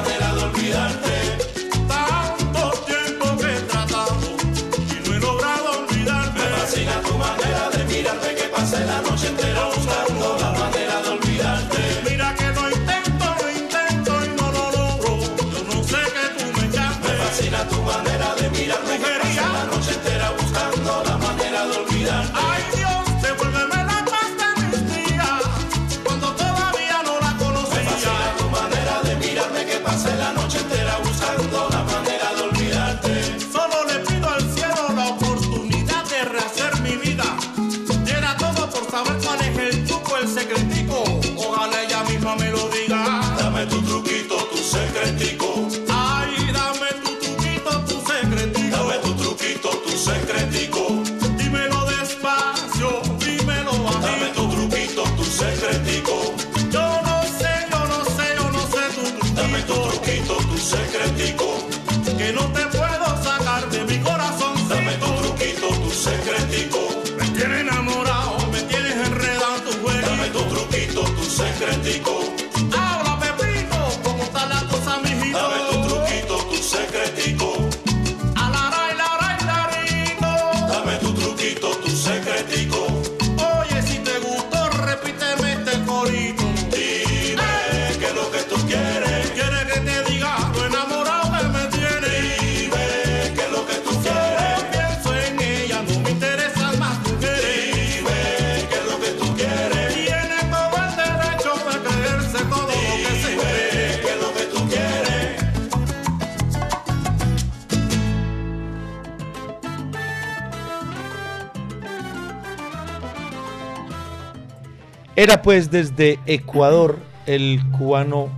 Era 115.22 115.40
pues 115.40 115.70
desde 115.70 116.18
Ecuador 116.26 116.98
el 117.26 117.60
cubano 117.70 118.28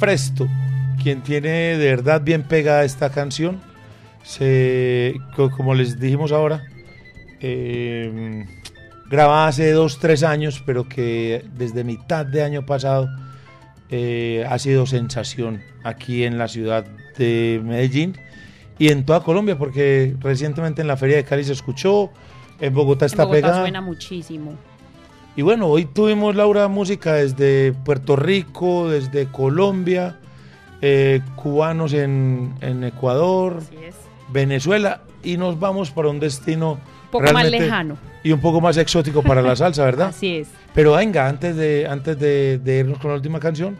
Fresto, 0.00 0.48
quien 1.00 1.22
tiene 1.22 1.78
de 1.78 1.86
verdad 1.88 2.20
bien 2.20 2.42
pegada 2.42 2.82
esta 2.84 3.10
canción. 3.10 3.60
Se, 4.24 5.14
co- 5.36 5.52
como 5.52 5.72
les 5.74 6.00
dijimos 6.00 6.32
ahora, 6.32 6.64
eh, 7.40 8.44
grabada 9.08 9.46
hace 9.46 9.70
dos, 9.70 10.00
tres 10.00 10.24
años, 10.24 10.60
pero 10.66 10.88
que 10.88 11.44
desde 11.56 11.84
mitad 11.84 12.26
de 12.26 12.42
año 12.42 12.66
pasado 12.66 13.08
eh, 13.88 14.44
ha 14.50 14.58
sido 14.58 14.84
sensación 14.86 15.62
aquí 15.84 16.24
en 16.24 16.38
la 16.38 16.48
ciudad 16.48 16.84
de 17.16 17.60
Medellín 17.62 18.18
y 18.80 18.88
en 18.88 19.04
toda 19.06 19.20
Colombia, 19.20 19.56
porque 19.56 20.16
recientemente 20.18 20.82
en 20.82 20.88
la 20.88 20.96
Feria 20.96 21.18
de 21.18 21.24
Cali 21.24 21.44
se 21.44 21.52
escuchó, 21.52 22.10
en 22.60 22.74
Bogotá 22.74 23.04
En 23.04 23.10
está 23.12 23.22
Bogotá 23.22 23.40
pegada. 23.42 23.60
suena 23.62 23.80
muchísimo. 23.80 24.56
Y 25.36 25.42
bueno, 25.42 25.66
hoy 25.66 25.84
tuvimos, 25.84 26.34
Laura, 26.34 26.66
música 26.68 27.12
desde 27.12 27.74
Puerto 27.84 28.16
Rico, 28.16 28.88
desde 28.88 29.26
Colombia, 29.26 30.16
eh, 30.80 31.20
cubanos 31.36 31.92
en, 31.92 32.54
en 32.62 32.82
Ecuador. 32.84 33.62
Venezuela, 34.32 35.02
y 35.22 35.36
nos 35.36 35.60
vamos 35.60 35.90
para 35.90 36.08
un 36.08 36.18
destino 36.20 36.72
Un 36.72 37.10
poco 37.10 37.32
más 37.32 37.50
lejano. 37.50 37.96
y 38.24 38.32
un 38.32 38.40
poco 38.40 38.60
más 38.60 38.76
exótico 38.78 39.22
para 39.22 39.42
la 39.42 39.54
salsa, 39.54 39.84
¿verdad? 39.84 40.08
Así 40.16 40.38
es. 40.38 40.48
Pero 40.74 40.94
venga, 40.94 41.28
antes 41.28 41.54
de, 41.54 41.86
antes 41.88 42.18
de, 42.18 42.58
de 42.58 42.78
irnos 42.78 42.98
con 42.98 43.10
la 43.10 43.16
última 43.16 43.38
canción, 43.38 43.78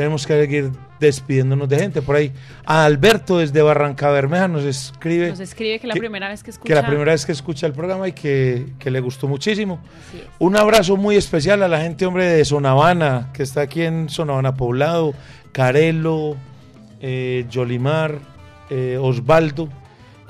tenemos 0.00 0.26
que 0.26 0.32
seguir 0.32 0.70
despidiéndonos 0.98 1.68
de 1.68 1.78
gente. 1.78 2.00
Por 2.00 2.16
ahí, 2.16 2.32
a 2.64 2.86
Alberto 2.86 3.36
desde 3.36 3.60
Barranca 3.60 4.10
Bermeja 4.10 4.48
nos 4.48 4.64
escribe 4.64 5.28
Nos 5.28 5.40
escribe 5.40 5.78
que 5.78 5.86
la 5.86 5.92
que- 5.94 6.00
primera 6.00 6.28
vez 6.30 6.42
que 6.42 6.50
escucha. 6.50 6.66
que 6.68 6.74
la 6.74 6.86
primera 6.86 7.12
vez 7.12 7.26
que 7.26 7.32
escucha 7.32 7.66
el 7.66 7.74
programa 7.74 8.08
y 8.08 8.12
que, 8.12 8.66
que 8.78 8.90
le 8.90 9.00
gustó 9.00 9.28
muchísimo. 9.28 9.78
Un 10.38 10.56
abrazo 10.56 10.96
muy 10.96 11.16
especial 11.16 11.62
a 11.62 11.68
la 11.68 11.80
gente, 11.82 12.06
hombre, 12.06 12.24
de 12.26 12.44
Sonavana, 12.46 13.28
que 13.34 13.42
está 13.42 13.60
aquí 13.60 13.82
en 13.82 14.08
Sonavana 14.08 14.54
Poblado, 14.54 15.12
Carelo, 15.52 16.36
eh, 17.02 17.44
Yolimar, 17.50 18.18
eh, 18.70 18.96
Osvaldo, 18.98 19.68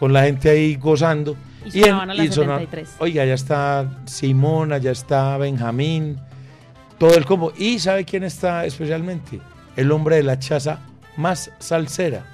con 0.00 0.12
la 0.12 0.24
gente 0.24 0.50
ahí 0.50 0.74
gozando. 0.76 1.36
Y 1.64 1.82
Sonavana 1.82 2.14
la 2.14 2.32
Sona- 2.32 2.58
73. 2.58 2.96
Oiga, 2.98 3.24
ya 3.24 3.34
está 3.34 3.88
Simona, 4.06 4.78
ya 4.78 4.90
está 4.90 5.36
Benjamín, 5.38 6.18
todo 6.98 7.14
el 7.14 7.24
combo. 7.24 7.52
Y 7.56 7.78
¿sabe 7.78 8.04
quién 8.04 8.24
está 8.24 8.64
especialmente? 8.64 9.40
El 9.76 9.92
hombre 9.92 10.16
de 10.16 10.22
la 10.22 10.38
chaza 10.38 10.80
más 11.16 11.52
salsera. 11.58 12.24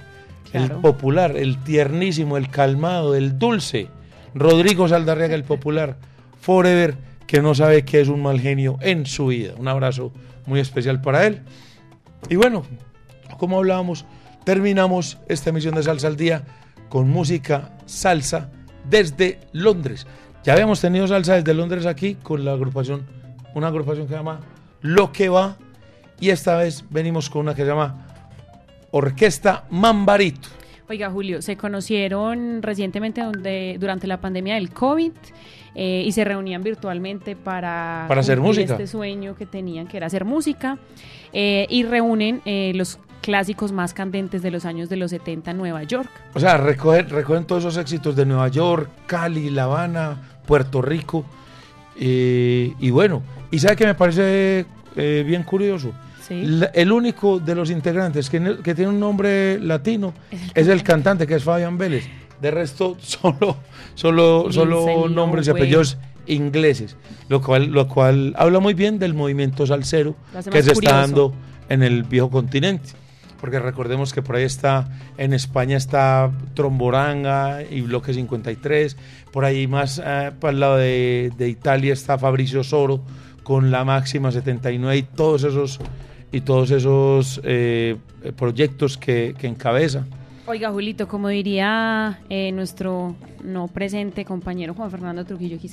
El 0.52 0.70
popular, 0.70 1.36
el 1.36 1.62
tiernísimo, 1.62 2.36
el 2.36 2.48
calmado, 2.48 3.14
el 3.14 3.38
dulce. 3.38 3.88
Rodrigo 4.34 4.88
Saldarriaga, 4.88 5.34
el 5.34 5.44
popular. 5.44 5.96
Forever, 6.40 6.96
que 7.26 7.42
no 7.42 7.54
sabe 7.54 7.84
que 7.84 8.00
es 8.00 8.08
un 8.08 8.22
mal 8.22 8.40
genio 8.40 8.78
en 8.80 9.04
su 9.06 9.26
vida. 9.26 9.54
Un 9.58 9.68
abrazo 9.68 10.12
muy 10.46 10.60
especial 10.60 11.00
para 11.00 11.26
él. 11.26 11.42
Y 12.28 12.36
bueno, 12.36 12.64
como 13.38 13.58
hablábamos, 13.58 14.06
terminamos 14.44 15.18
esta 15.28 15.50
emisión 15.50 15.74
de 15.74 15.82
Salsa 15.82 16.06
al 16.06 16.16
Día 16.16 16.44
con 16.88 17.08
música 17.08 17.72
salsa 17.84 18.50
desde 18.88 19.40
Londres. 19.52 20.06
Ya 20.44 20.52
habíamos 20.52 20.80
tenido 20.80 21.06
salsa 21.08 21.34
desde 21.34 21.54
Londres 21.54 21.86
aquí 21.86 22.14
con 22.14 22.44
la 22.44 22.52
agrupación, 22.52 23.06
una 23.54 23.68
agrupación 23.68 24.06
que 24.06 24.12
se 24.12 24.18
llama 24.18 24.40
Lo 24.80 25.12
que 25.12 25.28
va. 25.28 25.56
Y 26.20 26.30
esta 26.30 26.56
vez 26.56 26.84
venimos 26.90 27.28
con 27.28 27.42
una 27.42 27.54
que 27.54 27.62
se 27.62 27.68
llama 27.68 28.06
Orquesta 28.90 29.64
Mambarito. 29.70 30.48
Oiga, 30.88 31.10
Julio, 31.10 31.42
se 31.42 31.56
conocieron 31.56 32.62
recientemente 32.62 33.20
donde, 33.20 33.76
durante 33.78 34.06
la 34.06 34.20
pandemia 34.20 34.54
del 34.54 34.70
COVID 34.70 35.12
eh, 35.74 36.04
y 36.06 36.12
se 36.12 36.24
reunían 36.24 36.62
virtualmente 36.62 37.34
para, 37.34 38.04
Para 38.08 38.20
hacer 38.20 38.40
música. 38.40 38.72
este 38.72 38.86
sueño 38.86 39.34
que 39.34 39.46
tenían, 39.46 39.88
que 39.88 39.96
era 39.96 40.06
hacer 40.06 40.24
música, 40.24 40.78
eh, 41.32 41.66
y 41.68 41.82
reúnen 41.82 42.40
eh, 42.44 42.72
los 42.76 43.00
clásicos 43.20 43.72
más 43.72 43.92
candentes 43.92 44.42
de 44.42 44.52
los 44.52 44.64
años 44.64 44.88
de 44.88 44.96
los 44.96 45.10
70 45.10 45.50
en 45.50 45.56
Nueva 45.56 45.82
York. 45.82 46.08
O 46.34 46.40
sea, 46.40 46.56
recogen, 46.56 47.10
recogen 47.10 47.44
todos 47.44 47.64
esos 47.64 47.76
éxitos 47.78 48.14
de 48.14 48.24
Nueva 48.24 48.48
York, 48.48 48.88
Cali, 49.06 49.50
La 49.50 49.64
Habana, 49.64 50.38
Puerto 50.46 50.80
Rico. 50.80 51.26
y 51.98 52.90
bueno, 52.90 53.22
y 53.50 53.58
sabe 53.58 53.74
que 53.74 53.86
me 53.86 53.94
parece 53.94 54.66
eh, 54.96 55.22
bien 55.26 55.42
curioso. 55.42 55.92
Sí. 56.26 56.42
La- 56.44 56.66
el 56.66 56.90
único 56.92 57.38
de 57.38 57.54
los 57.54 57.70
integrantes 57.70 58.28
que, 58.30 58.56
que 58.62 58.74
tiene 58.74 58.90
un 58.90 58.98
nombre 59.00 59.58
latino 59.60 60.12
es 60.54 60.66
el 60.68 60.82
cantante, 60.82 61.26
que 61.26 61.34
es 61.34 61.44
Fabián 61.44 61.78
Vélez. 61.78 62.06
De 62.40 62.50
resto, 62.50 62.96
solo, 63.00 63.56
solo, 63.94 64.50
solo 64.52 65.08
nombres 65.08 65.46
y 65.46 65.50
apellidos 65.50 65.98
ingleses. 66.26 66.96
Lo 67.28 67.40
cual, 67.40 67.66
lo 67.66 67.86
cual 67.88 68.34
habla 68.36 68.58
muy 68.60 68.74
bien 68.74 68.98
del 68.98 69.14
movimiento 69.14 69.66
salsero 69.66 70.16
que 70.32 70.42
se 70.42 70.50
curioso. 70.50 70.72
está 70.72 70.96
dando 70.96 71.34
en 71.68 71.82
el 71.82 72.02
viejo 72.02 72.30
continente. 72.30 72.90
Porque 73.40 73.58
recordemos 73.58 74.12
que 74.14 74.22
por 74.22 74.34
ahí 74.36 74.44
está, 74.44 74.88
en 75.18 75.32
España 75.34 75.76
está 75.76 76.30
Tromboranga 76.54 77.62
y 77.62 77.82
Bloque 77.82 78.12
53. 78.14 78.96
Por 79.32 79.44
ahí 79.44 79.66
más 79.66 80.00
eh, 80.04 80.32
para 80.40 80.52
el 80.52 80.60
lado 80.60 80.76
de, 80.76 81.30
de 81.36 81.48
Italia 81.48 81.92
está 81.92 82.18
Fabricio 82.18 82.64
Soro 82.64 83.02
con 83.42 83.70
la 83.70 83.84
máxima 83.84 84.32
79 84.32 84.96
y 84.96 85.02
todos 85.02 85.44
esos, 85.44 85.78
y 86.32 86.40
todos 86.40 86.70
esos 86.70 87.40
eh, 87.44 87.96
proyectos 88.36 88.96
que, 88.98 89.34
que 89.38 89.46
encabeza. 89.46 90.04
Oiga, 90.48 90.70
Julito, 90.70 91.08
como 91.08 91.28
diría 91.28 92.20
eh, 92.30 92.52
nuestro 92.52 93.16
no 93.42 93.66
presente 93.66 94.24
compañero 94.24 94.74
Juan 94.74 94.92
Fernando 94.92 95.24
Trujillo, 95.24 95.58
que, 95.60 95.68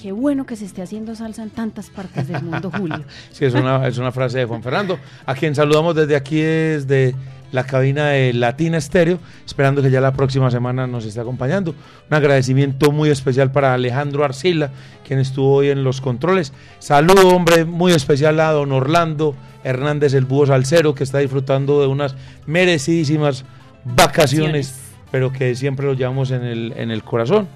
qué 0.00 0.12
bueno 0.12 0.44
que 0.44 0.56
se 0.56 0.66
esté 0.66 0.82
haciendo 0.82 1.14
salsa 1.14 1.42
en 1.42 1.48
tantas 1.48 1.88
partes 1.88 2.28
del 2.28 2.42
mundo, 2.42 2.70
Julio. 2.76 3.02
Sí, 3.30 3.46
es 3.46 3.54
una, 3.54 3.86
es 3.88 3.96
una 3.96 4.12
frase 4.12 4.40
de 4.40 4.44
Juan 4.44 4.62
Fernando, 4.62 4.98
a 5.24 5.34
quien 5.34 5.54
saludamos 5.54 5.94
desde 5.94 6.16
aquí, 6.16 6.38
desde 6.40 7.14
la 7.50 7.64
cabina 7.64 8.08
de 8.08 8.34
Latina 8.34 8.76
Estéreo, 8.76 9.18
esperando 9.46 9.80
que 9.80 9.90
ya 9.90 10.02
la 10.02 10.12
próxima 10.12 10.50
semana 10.50 10.86
nos 10.86 11.06
esté 11.06 11.20
acompañando. 11.20 11.74
Un 12.10 12.14
agradecimiento 12.14 12.92
muy 12.92 13.08
especial 13.08 13.52
para 13.52 13.72
Alejandro 13.72 14.22
Arcila, 14.22 14.70
quien 15.06 15.18
estuvo 15.18 15.54
hoy 15.54 15.70
en 15.70 15.82
los 15.82 16.02
controles. 16.02 16.52
Saludo, 16.78 17.28
hombre, 17.28 17.64
muy 17.64 17.92
especial 17.92 18.38
a 18.40 18.52
don 18.52 18.70
Orlando 18.72 19.34
Hernández, 19.64 20.14
el 20.14 20.24
búho 20.24 20.46
salsero, 20.46 20.94
que 20.94 21.04
está 21.04 21.18
disfrutando 21.18 21.80
de 21.80 21.86
unas 21.86 22.16
merecidísimas 22.46 23.44
vacaciones, 23.84 24.74
pero 25.10 25.32
que 25.32 25.54
siempre 25.54 25.86
lo 25.86 25.94
llevamos 25.94 26.30
en 26.30 26.42
el, 26.42 26.72
en 26.76 26.90
el 26.90 27.02
corazón. 27.02 27.48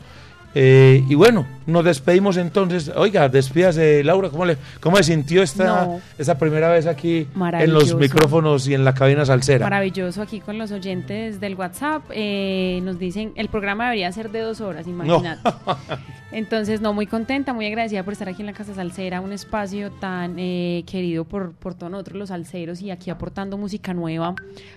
Eh, 0.57 1.05
y 1.09 1.15
bueno, 1.17 1.47
nos 1.67 1.85
despedimos 1.85 2.37
entonces. 2.37 2.91
Oiga, 2.95 3.29
despídase, 3.29 4.05
Laura. 4.05 4.29
¿Cómo, 4.29 4.45
le, 4.45 4.57
cómo 4.81 4.97
se 4.99 5.05
sintió 5.05 5.43
esta, 5.43 5.87
No. 5.87 6.01
esta 6.17 6.39
primera 6.39 6.69
vez 6.71 6.87
aquí 6.87 7.27
en 7.35 7.73
los 7.73 7.95
micrófonos 7.97 8.69
y 8.69 8.75
en 8.75 8.85
la 8.85 8.95
cabina 8.95 9.25
salsera? 9.25 9.67
Maravilloso 9.67 10.23
aquí 10.23 10.41
con 10.41 10.57
los 10.57 10.71
oyentes 10.71 11.41
del 11.41 11.57
WhatsApp. 11.57 12.05
eh, 12.13 12.81
nos 12.85 12.99
dicen, 12.99 13.33
el 13.35 13.49
programa 13.49 13.85
debería 13.85 14.13
ser 14.13 14.31
de 14.31 14.41
dos 14.41 14.61
horas, 14.61 14.87
imagínate. 14.87 15.41
Entonces, 16.33 16.81
no, 16.81 16.93
muy 16.93 17.07
contenta, 17.07 17.53
muy 17.53 17.67
agradecida 17.67 18.03
por 18.03 18.13
estar 18.13 18.29
aquí 18.29 18.43
en 18.43 18.47
la 18.47 18.53
Casa 18.53 18.75
Salsera, 18.75 19.21
un 19.21 19.33
espacio 19.33 19.91
tan 19.93 20.37
eh, 20.39 20.85
querido 20.87 21.25
por, 21.25 21.53
por 21.53 21.75
todos 21.75 21.91
nosotros 21.93 22.17
los 22.17 22.29
salseros 22.31 22.81
y 22.83 22.91
aquí 22.91 23.11
aportando 23.11 23.57
música 23.57 23.95
nueva 23.95 24.35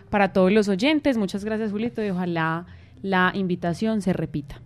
para 0.09 0.34
todos 0.34 0.51
los 0.51 0.67
oyentes. 0.69 1.17
Muchas 1.17 1.43
gracias, 1.43 1.71
Julito, 1.71 2.03
y 2.03 2.09
ojalá 2.11 2.65
la 3.01 3.32
invitación 3.36 4.01
se 4.01 4.13
repita. 4.13 4.59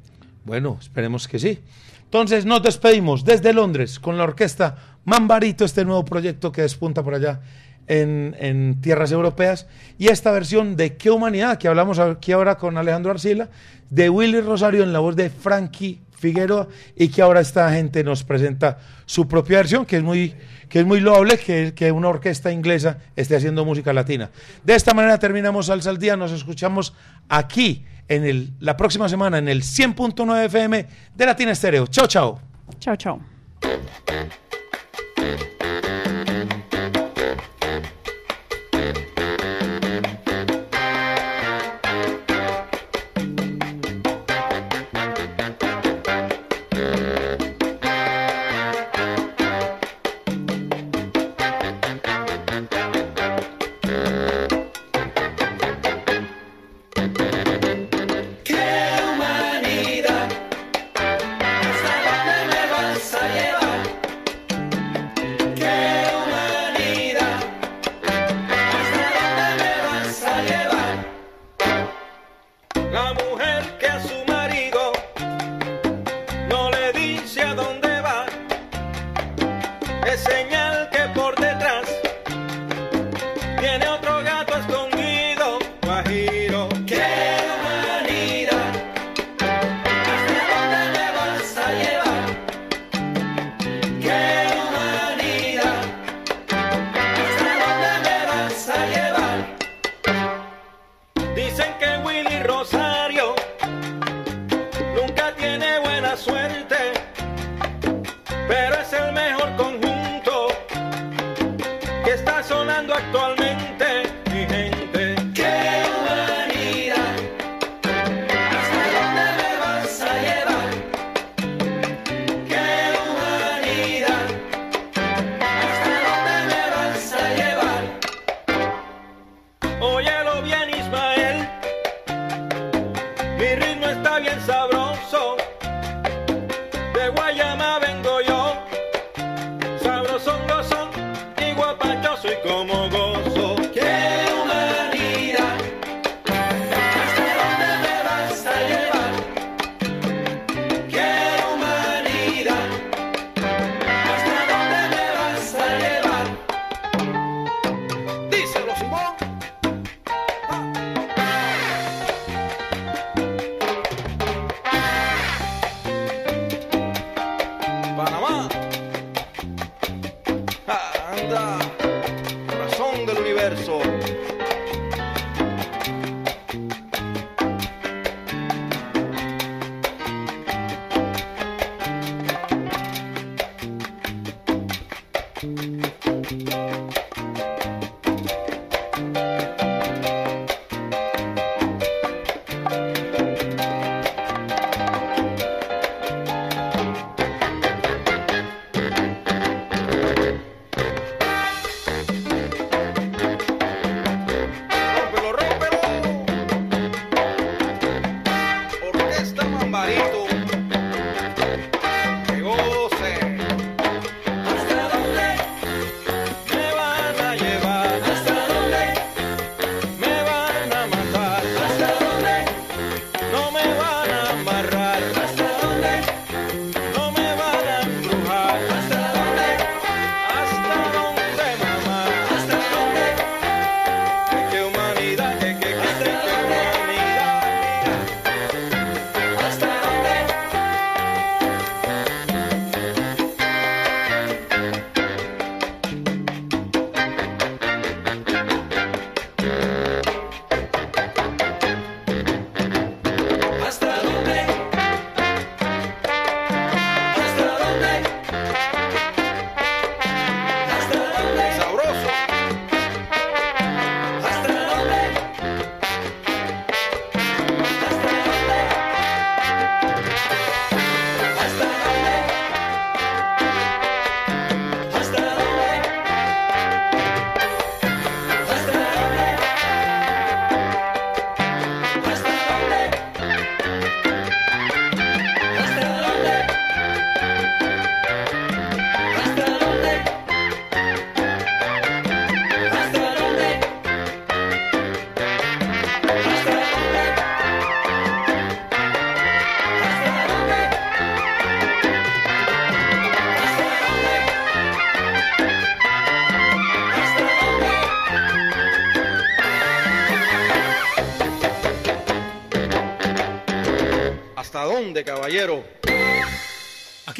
Bueno, 0.44 0.78
esperemos 0.80 1.28
que 1.28 1.39
sí. 1.39 1.60
Entonces 2.04 2.46
nos 2.46 2.62
despedimos 2.62 3.24
desde 3.24 3.54
Londres 3.54 4.00
con 4.00 4.18
la 4.18 4.26
orquesta 4.26 4.76
Mambarito, 5.06 5.66
este 5.66 5.86
nuevo 5.86 6.04
proyecto 6.04 6.52
que 6.52 6.62
despunta 6.62 7.04
por 7.04 7.16
allá 7.16 7.39
en, 7.88 8.82
tierras 8.82 9.12
europeas. 9.12 9.68
Y 9.98 10.08
esta 10.08 10.32
versión 10.32 10.76
de 10.76 10.98
Qué 10.98 11.10
Humanidad, 11.10 11.58
que 11.58 11.68
hablamos 11.68 12.00
aquí 12.00 12.32
ahora 12.32 12.58
con 12.58 12.78
Alejandro 12.78 13.12
Arcila, 13.12 13.50
de 13.89 14.10
Willy 14.10 14.42
Rosario 14.42 14.84
en 14.84 14.94
la 14.94 15.00
voz 15.00 15.16
de 15.16 15.30
Frankie 15.30 16.02
Figueroa, 16.12 16.68
y 16.96 17.08
que 17.10 17.22
ahora 17.22 17.39
esta 17.39 17.72
gente 17.72 18.04
nos 18.04 18.24
presenta 18.24 18.78
su 19.06 19.28
propia 19.28 19.58
versión, 19.58 19.86
que 19.86 19.98
es 19.98 20.04
muy, 20.04 20.36
que 20.70 20.80
es 20.82 20.86
muy 20.86 21.00
loable 21.00 21.38
que, 21.38 21.74
que 21.74 21.92
una 21.92 22.10
orquesta 22.10 22.52
inglesa 22.52 23.00
esté 23.16 23.36
haciendo 23.36 23.66
música 23.66 23.92
latina. 23.92 24.30
De 24.64 24.76
esta 24.76 24.94
manera 24.94 25.18
terminamos 25.18 25.66
Salsa 25.66 25.89
al 25.89 25.98
Día, 25.98 26.16
nos 26.16 26.32
escuchamos 26.32 26.94
aquí 27.28 27.86
en 28.08 28.56
la 28.60 28.76
próxima 28.78 29.08
semana 29.08 29.38
en 29.38 29.47
el 29.47 29.62
100.9 29.62 30.45
FM 30.45 30.88
de 31.16 31.26
Latina 31.26 31.52
Estéreo. 31.52 31.88
Chao, 31.88 32.08
chao. 32.08 32.39
Chao, 32.80 32.95
chao. 32.95 33.22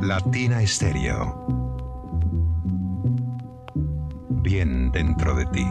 Latina 0.00 0.62
Estéreo. 0.62 1.44
Bien 4.42 4.90
dentro 4.92 5.34
de 5.34 5.46
ti. 5.46 5.66